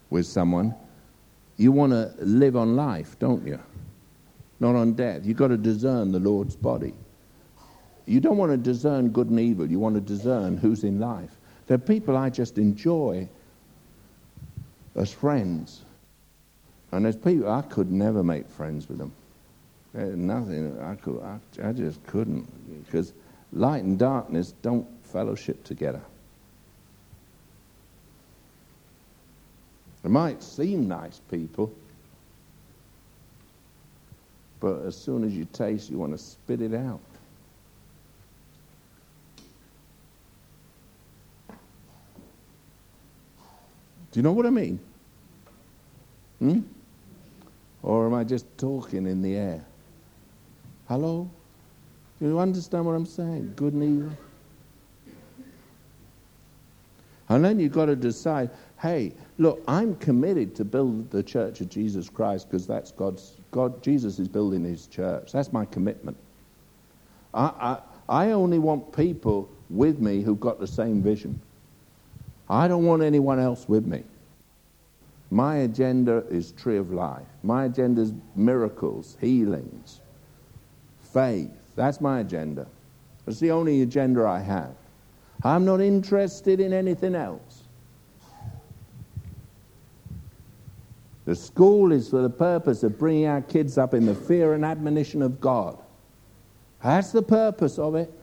[0.09, 0.73] with someone,
[1.57, 3.59] you want to live on life, don't you?
[4.59, 5.25] Not on death.
[5.25, 6.93] You've got to discern the Lord's body.
[8.05, 9.69] You don't want to discern good and evil.
[9.69, 11.31] You want to discern who's in life.
[11.67, 13.27] There are people I just enjoy
[14.95, 15.83] as friends.
[16.91, 19.13] And there's people I could never make friends with them.
[19.93, 21.21] There's nothing I could.
[21.21, 22.47] I, I just couldn't
[22.85, 23.13] because
[23.53, 26.01] light and darkness don't fellowship together.
[30.01, 31.73] They might seem nice people,
[34.59, 36.99] but as soon as you taste, you want to spit it out.
[44.11, 44.79] Do you know what I mean?
[46.39, 46.59] Hmm?
[47.81, 49.65] Or am I just talking in the air?
[50.87, 51.29] Hello?
[52.19, 53.53] Do you understand what I'm saying?
[53.55, 54.17] Good and evil.
[57.29, 58.49] And then you've got to decide
[58.83, 63.81] hey, look, I'm committed to build the church of Jesus Christ because that's God's, God,
[63.81, 65.31] Jesus is building his church.
[65.31, 66.17] That's my commitment.
[67.33, 71.39] I, I, I only want people with me who've got the same vision.
[72.49, 74.03] I don't want anyone else with me.
[75.31, 77.25] My agenda is tree of life.
[77.41, 80.01] My agenda is miracles, healings,
[81.13, 81.49] faith.
[81.75, 82.67] That's my agenda.
[83.25, 84.75] That's the only agenda I have.
[85.43, 87.63] I'm not interested in anything else.
[91.25, 94.65] The school is for the purpose of bringing our kids up in the fear and
[94.65, 95.77] admonition of God.
[96.83, 98.13] That's the purpose of it.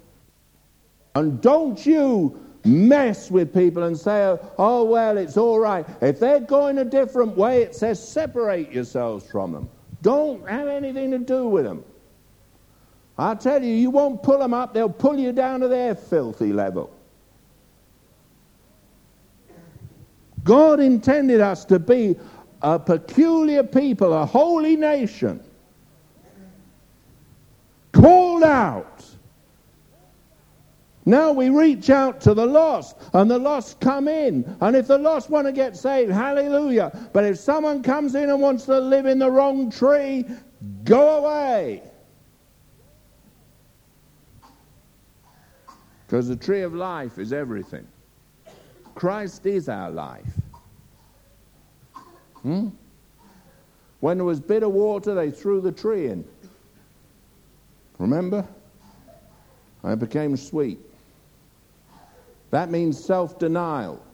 [1.14, 5.86] And don't you mess with people and say, oh, well, it's all right.
[6.02, 9.68] If they're going a different way, it says separate yourselves from them.
[10.02, 11.82] Don't have anything to do with them.
[13.20, 16.54] I tell you, you won't pull them up, they'll pull you down to their filthy
[16.54, 16.90] level.
[20.42, 22.16] God intended us to be
[22.62, 25.42] a peculiar people, a holy nation,
[27.92, 29.04] called out.
[31.04, 34.56] Now we reach out to the lost, and the lost come in.
[34.62, 37.10] And if the lost want to get saved, hallelujah.
[37.12, 40.24] But if someone comes in and wants to live in the wrong tree,
[40.84, 41.82] go away.
[46.10, 47.86] Because the tree of life is everything.
[48.96, 50.26] Christ is our life.
[52.42, 52.70] Hmm?
[54.00, 56.24] When there was bitter water, they threw the tree in.
[57.98, 58.44] Remember?
[59.84, 60.80] It became sweet.
[62.50, 64.04] That means self denial.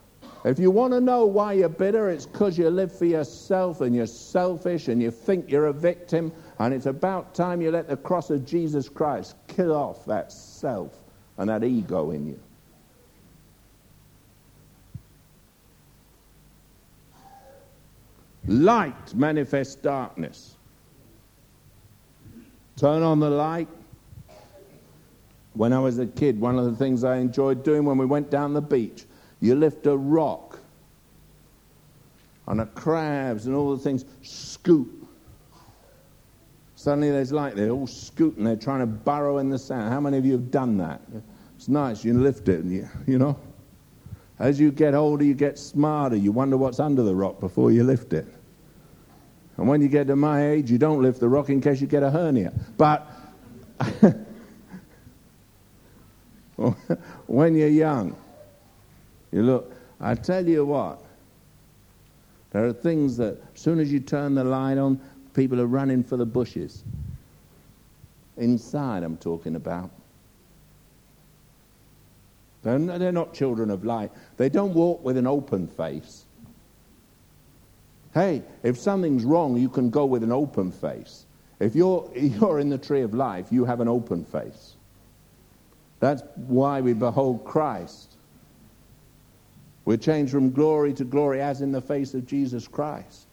[0.45, 3.97] If you want to know why you're bitter, it's because you live for yourself and
[3.97, 6.31] you're selfish and you think you're a victim.
[6.59, 11.06] And it's about time you let the cross of Jesus Christ kill off that self
[11.39, 12.41] and that ego in you.
[18.47, 20.55] Light manifests darkness.
[22.77, 23.69] Turn on the light.
[25.55, 28.31] When I was a kid, one of the things I enjoyed doing when we went
[28.31, 29.07] down the beach,
[29.41, 30.61] you lift a rock
[32.47, 35.06] and the crabs and all the things scoot.
[36.87, 39.93] Suddenly there's light, they're all scooting, they're trying to burrow in the sand.
[39.93, 41.01] How many of you have done that?
[41.57, 43.37] It's nice, you lift it, you, you know.
[44.39, 46.15] As you get older, you get smarter.
[46.15, 48.29] You wonder what's under the rock before you lift it.
[49.57, 51.89] And when you get to my age, you don't lift the rock in case you
[51.89, 52.53] get a hernia.
[52.77, 53.11] But
[57.27, 58.17] when you're young,
[59.33, 61.03] you look, I tell you what,
[62.53, 65.01] there are things that as soon as you turn the light on,
[65.37, 66.83] people are running for the bushes.
[68.39, 69.91] Inside, I'm talking about.
[72.63, 74.11] They're, not children of light.
[74.39, 76.25] They don't walk with an open face.
[78.13, 81.27] Hey, if something's wrong, you can go with an open face.
[81.61, 84.75] If you're, you're in the tree of life, you have an open face.
[86.01, 88.17] That's why we behold Christ.
[89.85, 93.27] We're changed from glory to glory as in the face of Jesus Christ.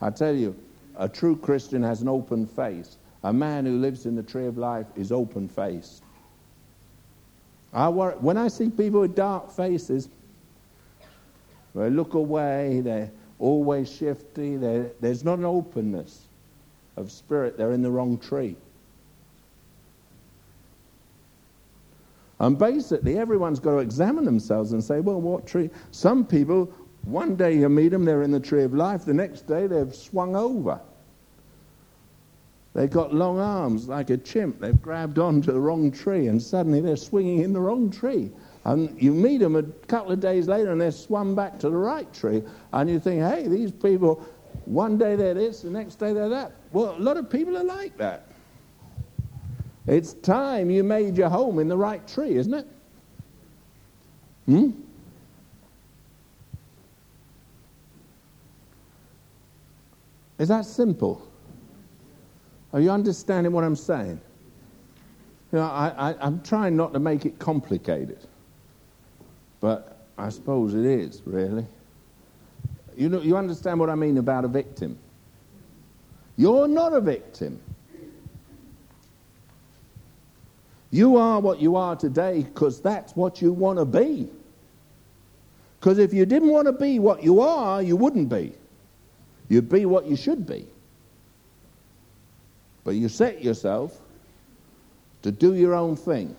[0.00, 0.54] I tell you,
[0.98, 2.96] a true Christian has an open face.
[3.24, 6.02] A man who lives in the tree of life is open faced.
[7.72, 10.08] I worry, when I see people with dark faces,
[11.74, 14.56] they look away, they're always shifty.
[14.56, 16.26] There, there's not an openness
[16.96, 17.56] of spirit.
[17.56, 18.56] They're in the wrong tree.
[22.40, 25.70] And basically, everyone's got to examine themselves and say, well, what tree?
[25.90, 26.72] Some people,
[27.08, 29.04] one day you meet them, they're in the tree of life.
[29.04, 30.80] The next day, they've swung over.
[32.74, 34.60] They've got long arms like a chimp.
[34.60, 38.30] They've grabbed onto the wrong tree, and suddenly they're swinging in the wrong tree.
[38.64, 41.76] And you meet them a couple of days later and they're swung back to the
[41.76, 42.42] right tree.
[42.72, 44.22] And you think, hey, these people,
[44.66, 46.52] one day they're this, the next day they're that.
[46.72, 48.26] Well, a lot of people are like that.
[49.86, 52.66] It's time you made your home in the right tree, isn't it?
[54.44, 54.70] Hmm?
[60.38, 61.26] Is that simple?
[62.72, 64.20] Are you understanding what I'm saying?
[65.52, 68.18] You know, I, I, I'm trying not to make it complicated.
[69.60, 71.66] But I suppose it is, really.
[72.96, 74.98] You, know, you understand what I mean about a victim?
[76.36, 77.60] You're not a victim.
[80.90, 84.28] You are what you are today because that's what you want to be.
[85.78, 88.52] Because if you didn't want to be what you are, you wouldn't be.
[89.48, 90.66] You'd be what you should be.
[92.84, 94.00] But you set yourself
[95.22, 96.36] to do your own thing.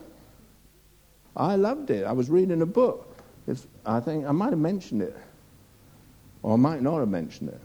[1.36, 2.06] I loved it.
[2.06, 3.24] I was reading a book.
[3.48, 5.16] It's, I think I might have mentioned it,
[6.44, 7.62] or I might not have mentioned it.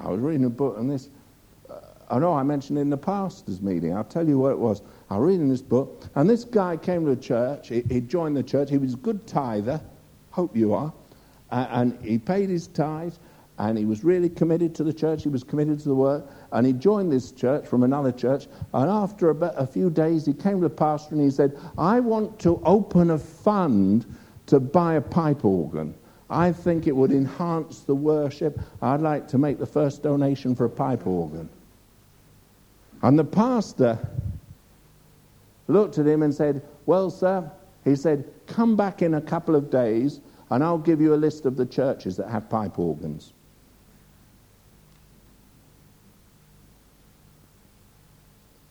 [0.00, 1.08] I was reading a book, and this,
[1.68, 1.74] uh,
[2.10, 3.94] I know I mentioned it in the pastor's meeting.
[3.96, 4.82] I'll tell you what it was.
[5.10, 7.68] I was reading this book, and this guy came to the church.
[7.68, 8.70] He, he joined the church.
[8.70, 9.80] He was a good tither.
[10.30, 10.92] Hope you are.
[11.50, 13.18] Uh, and he paid his tithes,
[13.60, 15.22] and he was really committed to the church.
[15.22, 18.46] He was committed to the work, and he joined this church from another church.
[18.72, 22.00] And after about a few days, he came to the pastor and he said, I
[22.00, 24.06] want to open a fund
[24.46, 25.94] to buy a pipe organ.
[26.30, 28.58] I think it would enhance the worship.
[28.80, 31.50] I'd like to make the first donation for a pipe organ.
[33.02, 33.98] And the pastor
[35.68, 37.50] looked at him and said, Well, sir,
[37.84, 41.44] he said, come back in a couple of days and I'll give you a list
[41.44, 43.34] of the churches that have pipe organs.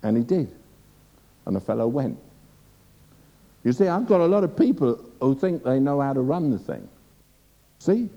[0.04, 0.54] And he did.
[1.46, 2.18] And the fellow went.
[3.64, 6.52] You see, I've got a lot of people who think they know how to run
[6.52, 6.88] the thing.
[7.80, 8.10] See?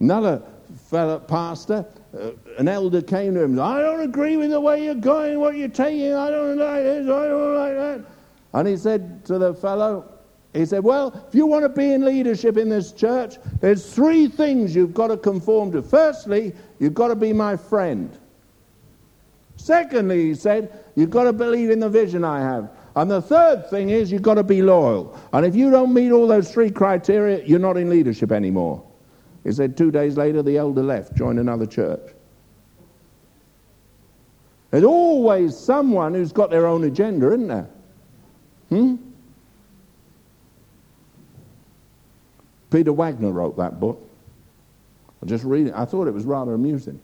[0.00, 0.42] Another
[0.88, 1.84] fellow pastor,
[2.18, 3.60] uh, an elder came to him.
[3.60, 6.14] I don't agree with the way you're going, what you're taking.
[6.14, 7.06] I don't like this.
[7.06, 8.04] I don't like that.
[8.52, 10.10] And he said to the fellow,
[10.52, 14.26] he said, Well, if you want to be in leadership in this church, there's three
[14.26, 15.82] things you've got to conform to.
[15.82, 18.16] Firstly, you've got to be my friend.
[19.60, 22.70] Secondly, he said, you've got to believe in the vision I have.
[22.96, 25.18] And the third thing is you've got to be loyal.
[25.34, 28.82] And if you don't meet all those three criteria, you're not in leadership anymore.
[29.44, 32.00] He said two days later, the elder left, joined another church.
[34.70, 37.68] There's always someone who's got their own agenda, isn't there?
[38.70, 38.96] Hmm?
[42.70, 44.08] Peter Wagner wrote that book.
[45.22, 45.74] I just read it.
[45.76, 47.00] I thought it was rather amusing.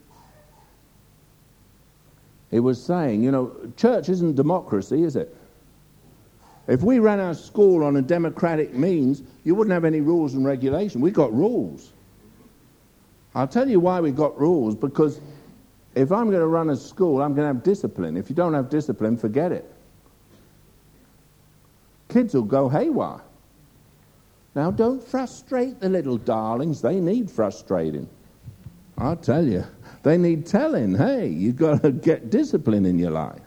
[2.57, 5.37] It was saying, you know, church isn't democracy, is it?
[6.69, 10.43] If we ran our school on a democratic means, you wouldn't have any rules and
[10.43, 11.03] regulation.
[11.03, 11.93] We've got rules.
[13.35, 15.21] I'll tell you why we've got rules because
[15.95, 18.17] if I'm going to run a school, I'm going to have discipline.
[18.17, 19.71] If you don't have discipline, forget it.
[22.09, 23.21] Kids will go haywire.
[24.55, 26.81] Now, don't frustrate the little darlings.
[26.81, 28.09] They need frustrating.
[28.97, 29.67] I'll tell you.
[30.07, 30.95] They need telling.
[30.95, 33.41] Hey, you've got to get discipline in your life.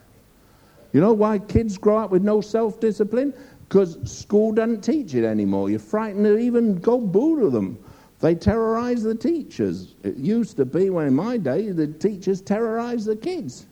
[0.92, 3.34] You know why kids grow up with no self discipline?
[3.70, 5.70] Because school doesn't teach it anymore.
[5.70, 7.82] You're frightened to even go boo to them.
[8.20, 9.96] They terrorize the teachers.
[10.04, 13.66] It used to be when in my day the teachers terrorized the kids.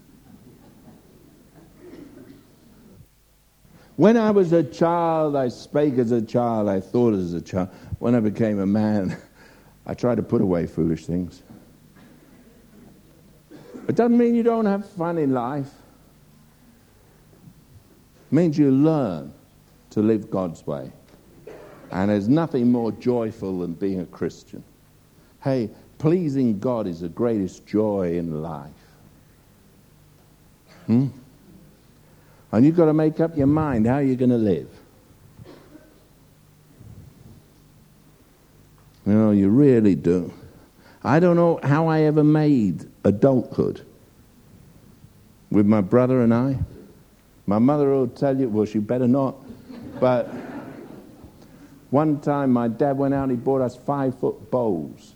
[3.97, 7.67] When I was a child, I spake as a child, I thought as a child.
[7.99, 9.17] When I became a man,
[9.85, 11.43] I tried to put away foolish things.
[13.87, 15.69] It doesn't mean you don't have fun in life.
[18.29, 19.33] It means you learn
[19.91, 20.91] to live God's way.
[21.91, 24.61] And there's nothing more joyful than being a Christian.
[25.41, 28.71] Hey, pleasing God is the greatest joy in life.
[30.87, 31.07] Hmm?
[32.51, 34.69] And you've got to make up your mind how you're going to live.
[39.05, 40.33] You know, you really do.
[41.03, 43.85] I don't know how I ever made adulthood
[45.49, 46.57] with my brother and I.
[47.45, 49.35] My mother will tell you, well, she better not.
[49.99, 50.29] But
[51.89, 55.15] one time my dad went out, he bought us five foot bows.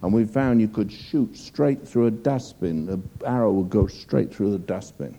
[0.00, 2.86] And we found you could shoot straight through a dustbin.
[2.86, 5.16] The arrow would go straight through the dustbin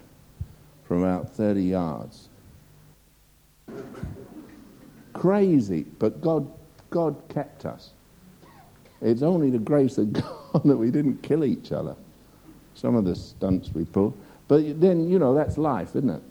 [0.86, 2.28] from about 30 yards.
[5.14, 6.52] Crazy, but God,
[6.90, 7.92] God kept us.
[9.04, 11.96] It's only the grace of God that we didn't kill each other.
[12.74, 14.18] Some of the stunts we pulled.
[14.48, 16.22] But then, you know, that's life, isn't it?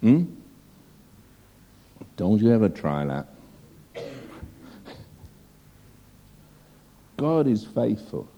[0.00, 0.24] Hmm?
[2.16, 3.28] Don't you ever try that.
[7.16, 8.28] God is faithful.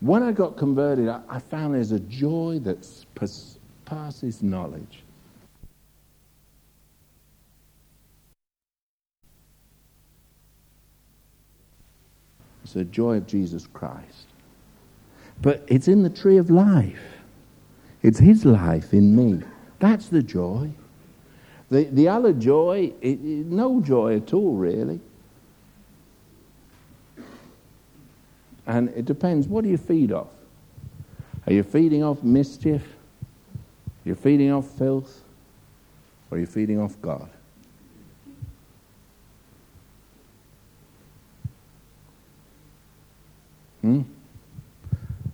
[0.00, 2.86] When I got converted, I, I found there's a joy that
[3.84, 5.02] passes knowledge.
[12.66, 14.26] It's the joy of Jesus Christ.
[15.40, 17.00] But it's in the tree of life.
[18.02, 19.46] It's His life in me.
[19.78, 20.72] That's the joy.
[21.70, 24.98] The, the other joy, it, it, no joy at all, really.
[28.66, 29.46] And it depends.
[29.46, 30.34] What do you feed off?
[31.46, 32.82] Are you feeding off mischief?
[34.04, 35.22] Are you feeding off filth?
[36.32, 37.30] Or are you feeding off God?
[43.82, 44.02] Hmm?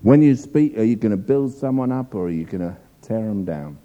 [0.02, 2.76] When you speak, are you going to build someone up or are you going to
[3.02, 3.78] tear them down?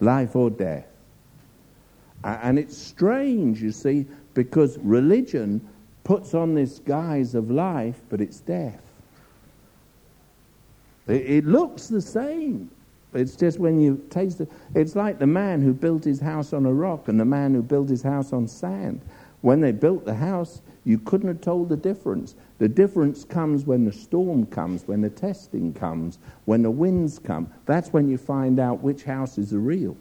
[0.00, 0.86] Life or death.
[2.24, 5.66] And it's strange, you see, because religion
[6.04, 8.82] puts on this guise of life, but it's death.
[11.06, 12.70] It, looks the same.
[13.14, 14.50] It's just when you taste it.
[14.74, 17.62] It's like the man who built his house on a rock and the man who
[17.62, 19.00] built his house on sand.
[19.40, 22.34] When they built the house, you couldn't have told the difference.
[22.58, 27.52] The difference comes when the storm comes, when the testing comes, when the winds come.
[27.66, 29.96] That's when you find out which house is the real.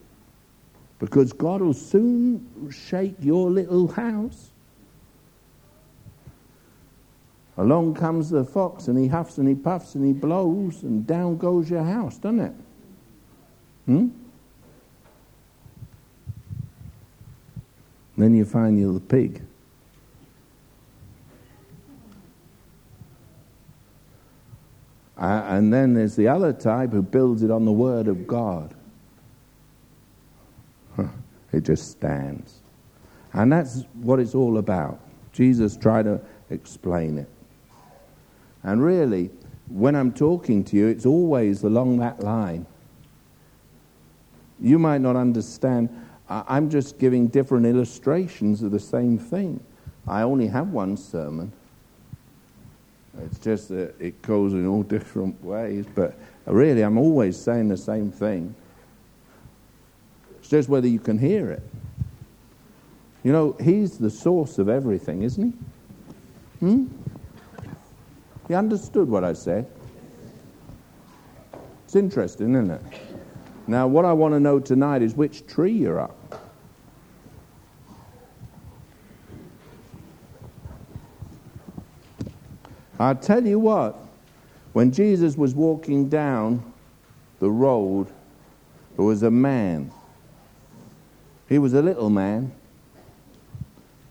[0.99, 4.51] Because God will soon shake your little house.
[7.57, 11.38] Along comes the fox and he huffs and he puffs and he blows and down
[11.38, 12.53] goes your house, doesn't it?
[13.85, 14.07] Hmm?
[18.18, 19.41] Then you find you're the pig.
[25.18, 28.74] Uh, and then there's the other type who builds it on the Word of God.
[30.95, 31.07] Huh.
[31.51, 32.59] It just stands.
[33.34, 34.99] And that's what it's all about.
[35.34, 37.30] Jesus tried to explain it.
[38.63, 39.32] And really,
[39.70, 42.65] when I'm talking to you, it's always along that line.
[44.59, 45.89] You might not understand.
[46.30, 49.63] I'm just giving different illustrations of the same thing.
[50.07, 51.51] I only have one sermon.
[53.23, 57.78] It's just that it goes in all different ways, but really, I'm always saying the
[57.78, 58.53] same thing.
[60.39, 61.63] It's just whether you can hear it.
[63.23, 65.57] You know, He's the source of everything, isn't He?
[66.59, 66.86] Hmm?
[68.49, 69.69] You understood what I said?
[71.86, 72.82] It's interesting, isn't it?
[73.68, 76.41] Now, what I want to know tonight is which tree you're up.
[82.99, 83.99] I'll tell you what,
[84.74, 86.63] when Jesus was walking down
[87.39, 88.07] the road,
[88.95, 89.91] there was a man.
[91.49, 92.51] He was a little man.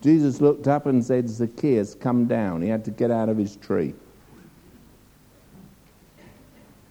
[0.03, 2.63] Jesus looked up and said, Zacchaeus, come down.
[2.63, 3.95] He had to get out of his tree.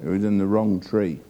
[0.02, 1.22] He was in the wrong tree.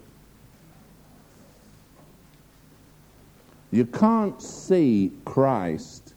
[3.71, 6.13] You can't see Christ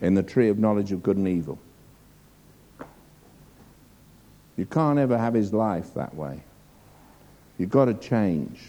[0.00, 1.58] in the tree of knowledge of good and evil.
[4.56, 6.42] You can't ever have his life that way.
[7.58, 8.60] You've got to change.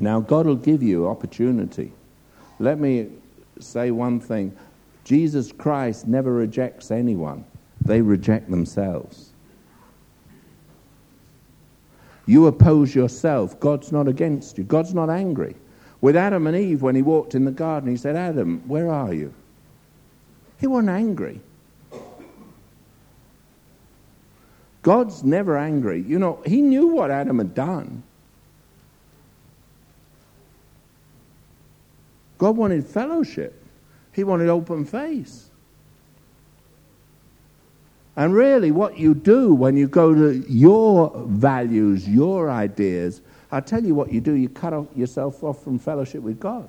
[0.00, 1.92] Now, God will give you opportunity.
[2.58, 3.08] Let me
[3.60, 4.56] say one thing
[5.04, 7.44] Jesus Christ never rejects anyone,
[7.84, 9.30] they reject themselves.
[12.26, 13.60] You oppose yourself.
[13.60, 14.64] God's not against you.
[14.64, 15.54] God's not angry.
[16.04, 19.14] With Adam and Eve, when he walked in the garden, he said, Adam, where are
[19.14, 19.32] you?
[20.60, 21.40] He wasn't angry.
[24.82, 26.02] God's never angry.
[26.02, 28.02] You know, he knew what Adam had done.
[32.36, 33.64] God wanted fellowship,
[34.12, 35.48] he wanted open face.
[38.14, 43.84] And really, what you do when you go to your values, your ideas, I tell
[43.84, 46.68] you what you do, you cut off yourself off from fellowship with God.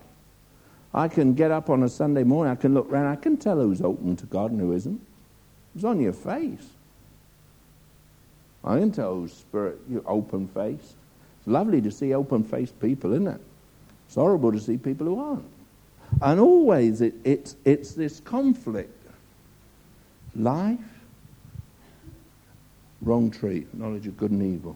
[0.93, 3.57] I can get up on a Sunday morning, I can look around, I can tell
[3.57, 5.01] who's open to God and who isn't.
[5.75, 6.67] It's on your face.
[8.63, 10.95] I can tell who's spirit, you open faced.
[11.39, 13.41] It's lovely to see open faced people, isn't it?
[14.07, 15.45] It's horrible to see people who aren't.
[16.21, 18.91] And always it, it's this conflict.
[20.35, 20.79] Life
[23.05, 24.75] wrong tree, knowledge of good and evil.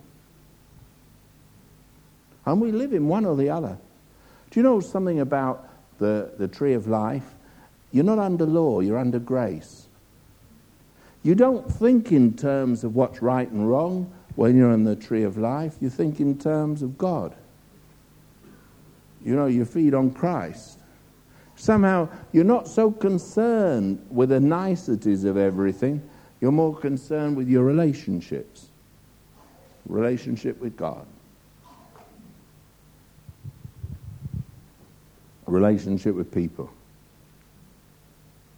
[2.46, 3.78] And we live in one or the other.
[4.50, 5.68] Do you know something about
[6.00, 7.36] the, the tree of life?
[7.92, 9.88] You're not under law, you're under grace.
[11.24, 15.24] You don't think in terms of what's right and wrong when you're in the tree
[15.24, 17.36] of life, you think in terms of God.
[19.24, 20.80] You know, you feed on Christ.
[21.58, 26.02] Somehow, you're not so concerned with the niceties of everything
[26.40, 28.68] you're more concerned with your relationships,
[29.88, 31.06] relationship with God,
[35.50, 36.70] relationship with people.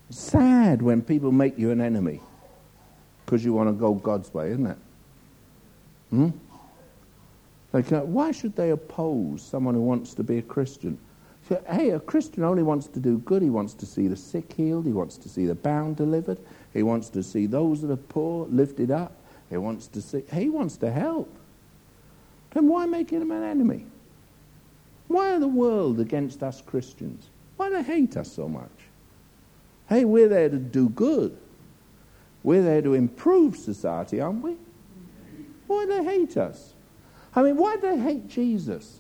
[0.10, 2.20] sad when people make you an enemy
[3.26, 4.78] because you want to go God's way, isn't it?
[6.10, 6.30] Hmm?
[7.72, 10.98] Like, why should they oppose someone who wants to be a Christian?
[11.48, 13.42] So, hey, a Christian only wants to do good.
[13.42, 14.86] He wants to see the sick healed.
[14.86, 16.38] He wants to see the bound delivered.
[16.74, 19.14] He wants to see those that are poor lifted up.
[19.50, 21.34] He wants to see, he wants to help.
[22.52, 23.86] Then why make him an enemy?
[25.12, 27.30] Why are the world against us Christians?
[27.58, 28.72] Why do they hate us so much?
[29.90, 31.38] Hey, we're there to do good.
[32.44, 34.56] We're there to improve society, aren't we?
[35.68, 36.74] Why do they hate us?
[37.36, 39.00] I mean, why do they hate Jesus?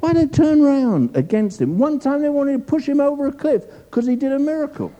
[0.00, 1.78] Why did they turn around against him?
[1.78, 4.90] One time they wanted to push him over a cliff because he did a miracle.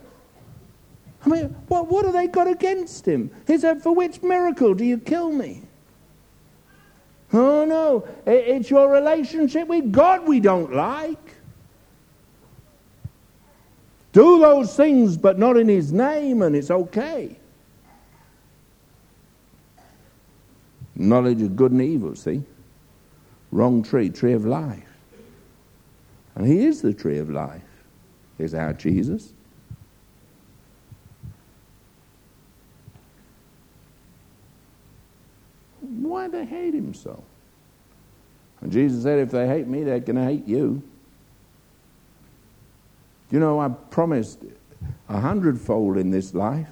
[1.24, 3.30] I mean, what, what have they got against him?
[3.47, 5.62] He said, For which miracle do you kill me?
[7.33, 11.37] Oh no, it's your relationship with God we don't like.
[14.12, 17.37] Do those things, but not in His name, and it's okay.
[20.97, 22.43] Knowledge of good and evil, see?
[23.53, 24.83] Wrong tree, tree of life.
[26.35, 27.62] And He is the tree of life,
[28.39, 29.33] is our Jesus.
[36.11, 37.22] Why they hate him so?
[38.61, 40.82] And Jesus said, if they hate me, they're going to hate you.
[43.30, 44.40] You know, I promised
[45.08, 46.66] a hundredfold in this life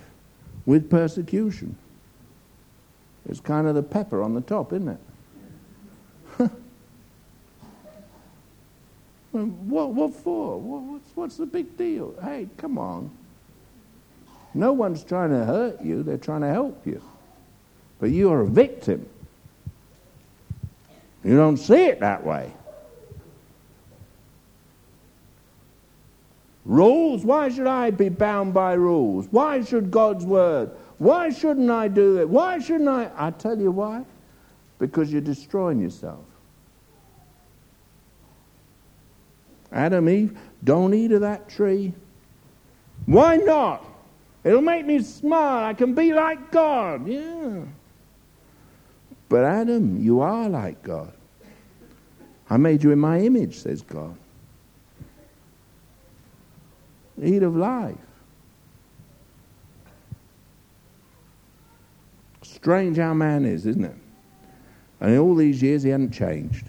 [0.66, 1.76] with persecution.
[3.28, 5.00] It's kind of the pepper on the top, isn't it?
[9.30, 10.58] what, what for?
[10.58, 12.12] What, what's, what's the big deal?
[12.20, 13.08] Hey, come on.
[14.52, 17.00] No one's trying to hurt you, they're trying to help you.
[18.00, 19.08] But you are a victim.
[21.24, 22.52] You don't see it that way.
[26.64, 27.24] Rules?
[27.24, 29.26] Why should I be bound by rules?
[29.30, 30.70] Why should God's word?
[30.98, 32.28] Why shouldn't I do it?
[32.28, 33.10] Why shouldn't I?
[33.16, 34.04] I tell you why.
[34.78, 36.24] Because you're destroying yourself.
[39.72, 41.92] Adam, Eve, don't eat of that tree.
[43.06, 43.84] Why not?
[44.44, 45.64] It'll make me smile.
[45.64, 47.06] I can be like God.
[47.06, 47.62] Yeah.
[49.28, 51.12] But Adam, you are like God.
[52.50, 54.16] I made you in my image, says God.
[57.22, 57.96] Eat of life.
[62.42, 63.96] Strange how man is, isn't it?
[65.00, 66.66] And in all these years, he hadn't changed.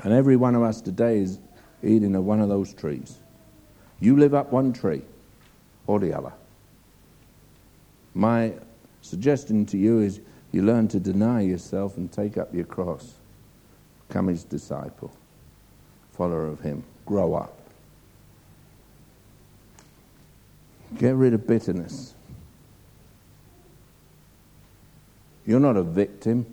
[0.00, 1.38] And every one of us today is
[1.82, 3.18] eating of one of those trees.
[4.00, 5.02] You live up one tree
[5.86, 6.32] or the other.
[8.14, 8.52] My
[9.06, 10.20] suggestion to you is
[10.52, 13.14] you learn to deny yourself and take up your cross.
[14.08, 15.12] Become his disciple,
[16.12, 16.84] follower of him.
[17.04, 17.58] Grow up.
[20.98, 22.14] Get rid of bitterness.
[25.44, 26.46] You're not a victim.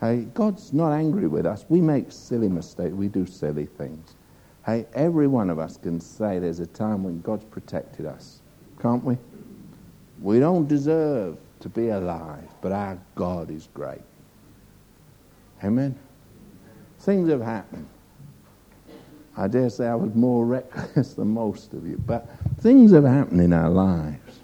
[0.00, 1.64] Hey, God's not angry with us.
[1.68, 2.92] We make silly mistakes.
[2.92, 4.14] We do silly things.
[4.64, 8.40] Hey, every one of us can say there's a time when God's protected us.
[8.80, 9.16] Can't we?
[10.20, 14.02] We don't deserve to be alive, but our God is great.
[15.62, 15.98] Amen?
[17.00, 17.86] Things have happened.
[19.36, 22.28] I dare say I was more reckless than most of you, but
[22.60, 24.40] things have happened in our lives.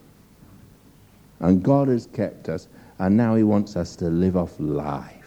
[1.40, 2.68] And God has kept us,
[2.98, 5.22] and now He wants us to live off life.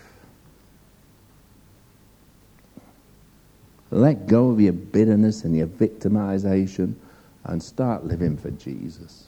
[3.92, 6.96] Let go of your bitterness and your victimization
[7.44, 9.28] and start living for Jesus.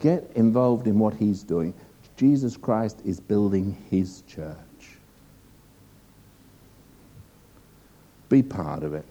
[0.00, 1.74] Get involved in what he's doing.
[2.16, 4.56] Jesus Christ is building his church.
[8.28, 9.04] Be part of it.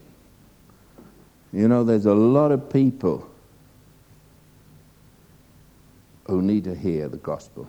[1.51, 3.29] You know, there's a lot of people
[6.27, 7.67] who need to hear the gospel.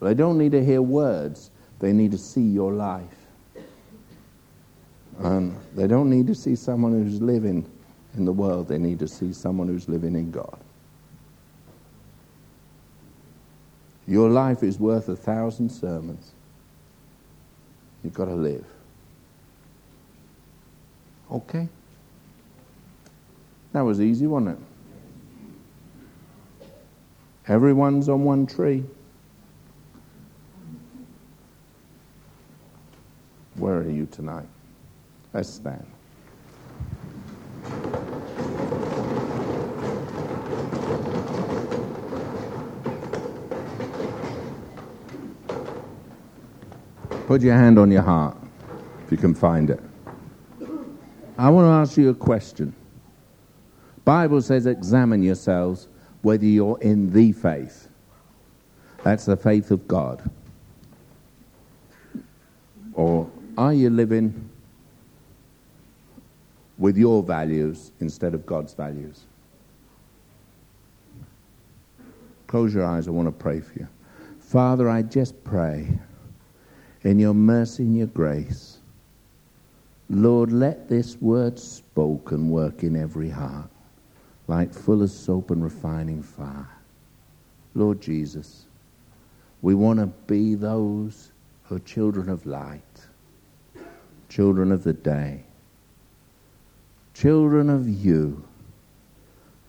[0.00, 1.50] They don't need to hear words,
[1.80, 3.04] they need to see your life.
[5.18, 7.68] And they don't need to see someone who's living
[8.16, 10.63] in the world, they need to see someone who's living in God.
[14.06, 16.32] Your life is worth a thousand sermons.
[18.02, 18.64] You've got to live.
[21.30, 21.68] Okay?
[23.72, 24.58] That was easy, wasn't it?
[27.48, 28.84] Everyone's on one tree.
[33.56, 34.46] Where are you tonight?
[35.32, 35.86] Let's stand.
[47.34, 48.36] Put your hand on your heart
[49.04, 49.80] if you can find it.
[51.36, 52.72] I want to ask you a question.
[54.04, 55.88] Bible says examine yourselves
[56.22, 57.88] whether you're in the faith.
[59.02, 60.30] That's the faith of God.
[62.92, 63.28] Or
[63.58, 64.48] are you living
[66.78, 69.22] with your values instead of God's values?
[72.46, 73.08] Close your eyes.
[73.08, 73.88] I want to pray for you.
[74.38, 75.98] Father, I just pray
[77.04, 78.78] in your mercy and your grace
[80.10, 83.70] Lord, let this word spoken work in every heart,
[84.48, 86.68] like fuller's soap and refining fire.
[87.74, 88.66] Lord Jesus,
[89.62, 91.32] we want to be those
[91.64, 92.82] who are children of light,
[94.28, 95.42] children of the day,
[97.14, 98.44] children of you,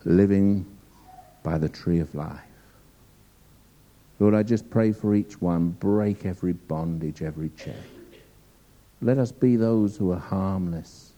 [0.04, 0.66] living
[1.42, 2.40] by the tree of life.
[4.18, 7.74] Lord, I just pray for each one, break every bondage, every chain.
[9.02, 11.12] Let us be those who are harmless.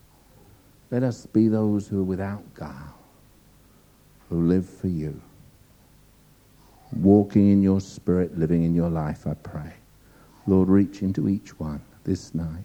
[0.91, 2.99] Let us be those who are without guile,
[4.29, 5.21] who live for you.
[6.97, 9.75] Walking in your spirit, living in your life, I pray.
[10.47, 12.65] Lord, reach into each one this night.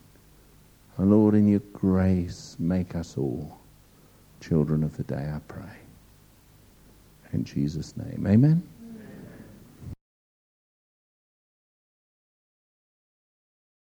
[0.98, 3.60] And Lord, in your grace, make us all
[4.40, 5.64] children of the day, I pray.
[7.34, 8.64] In Jesus' name, amen.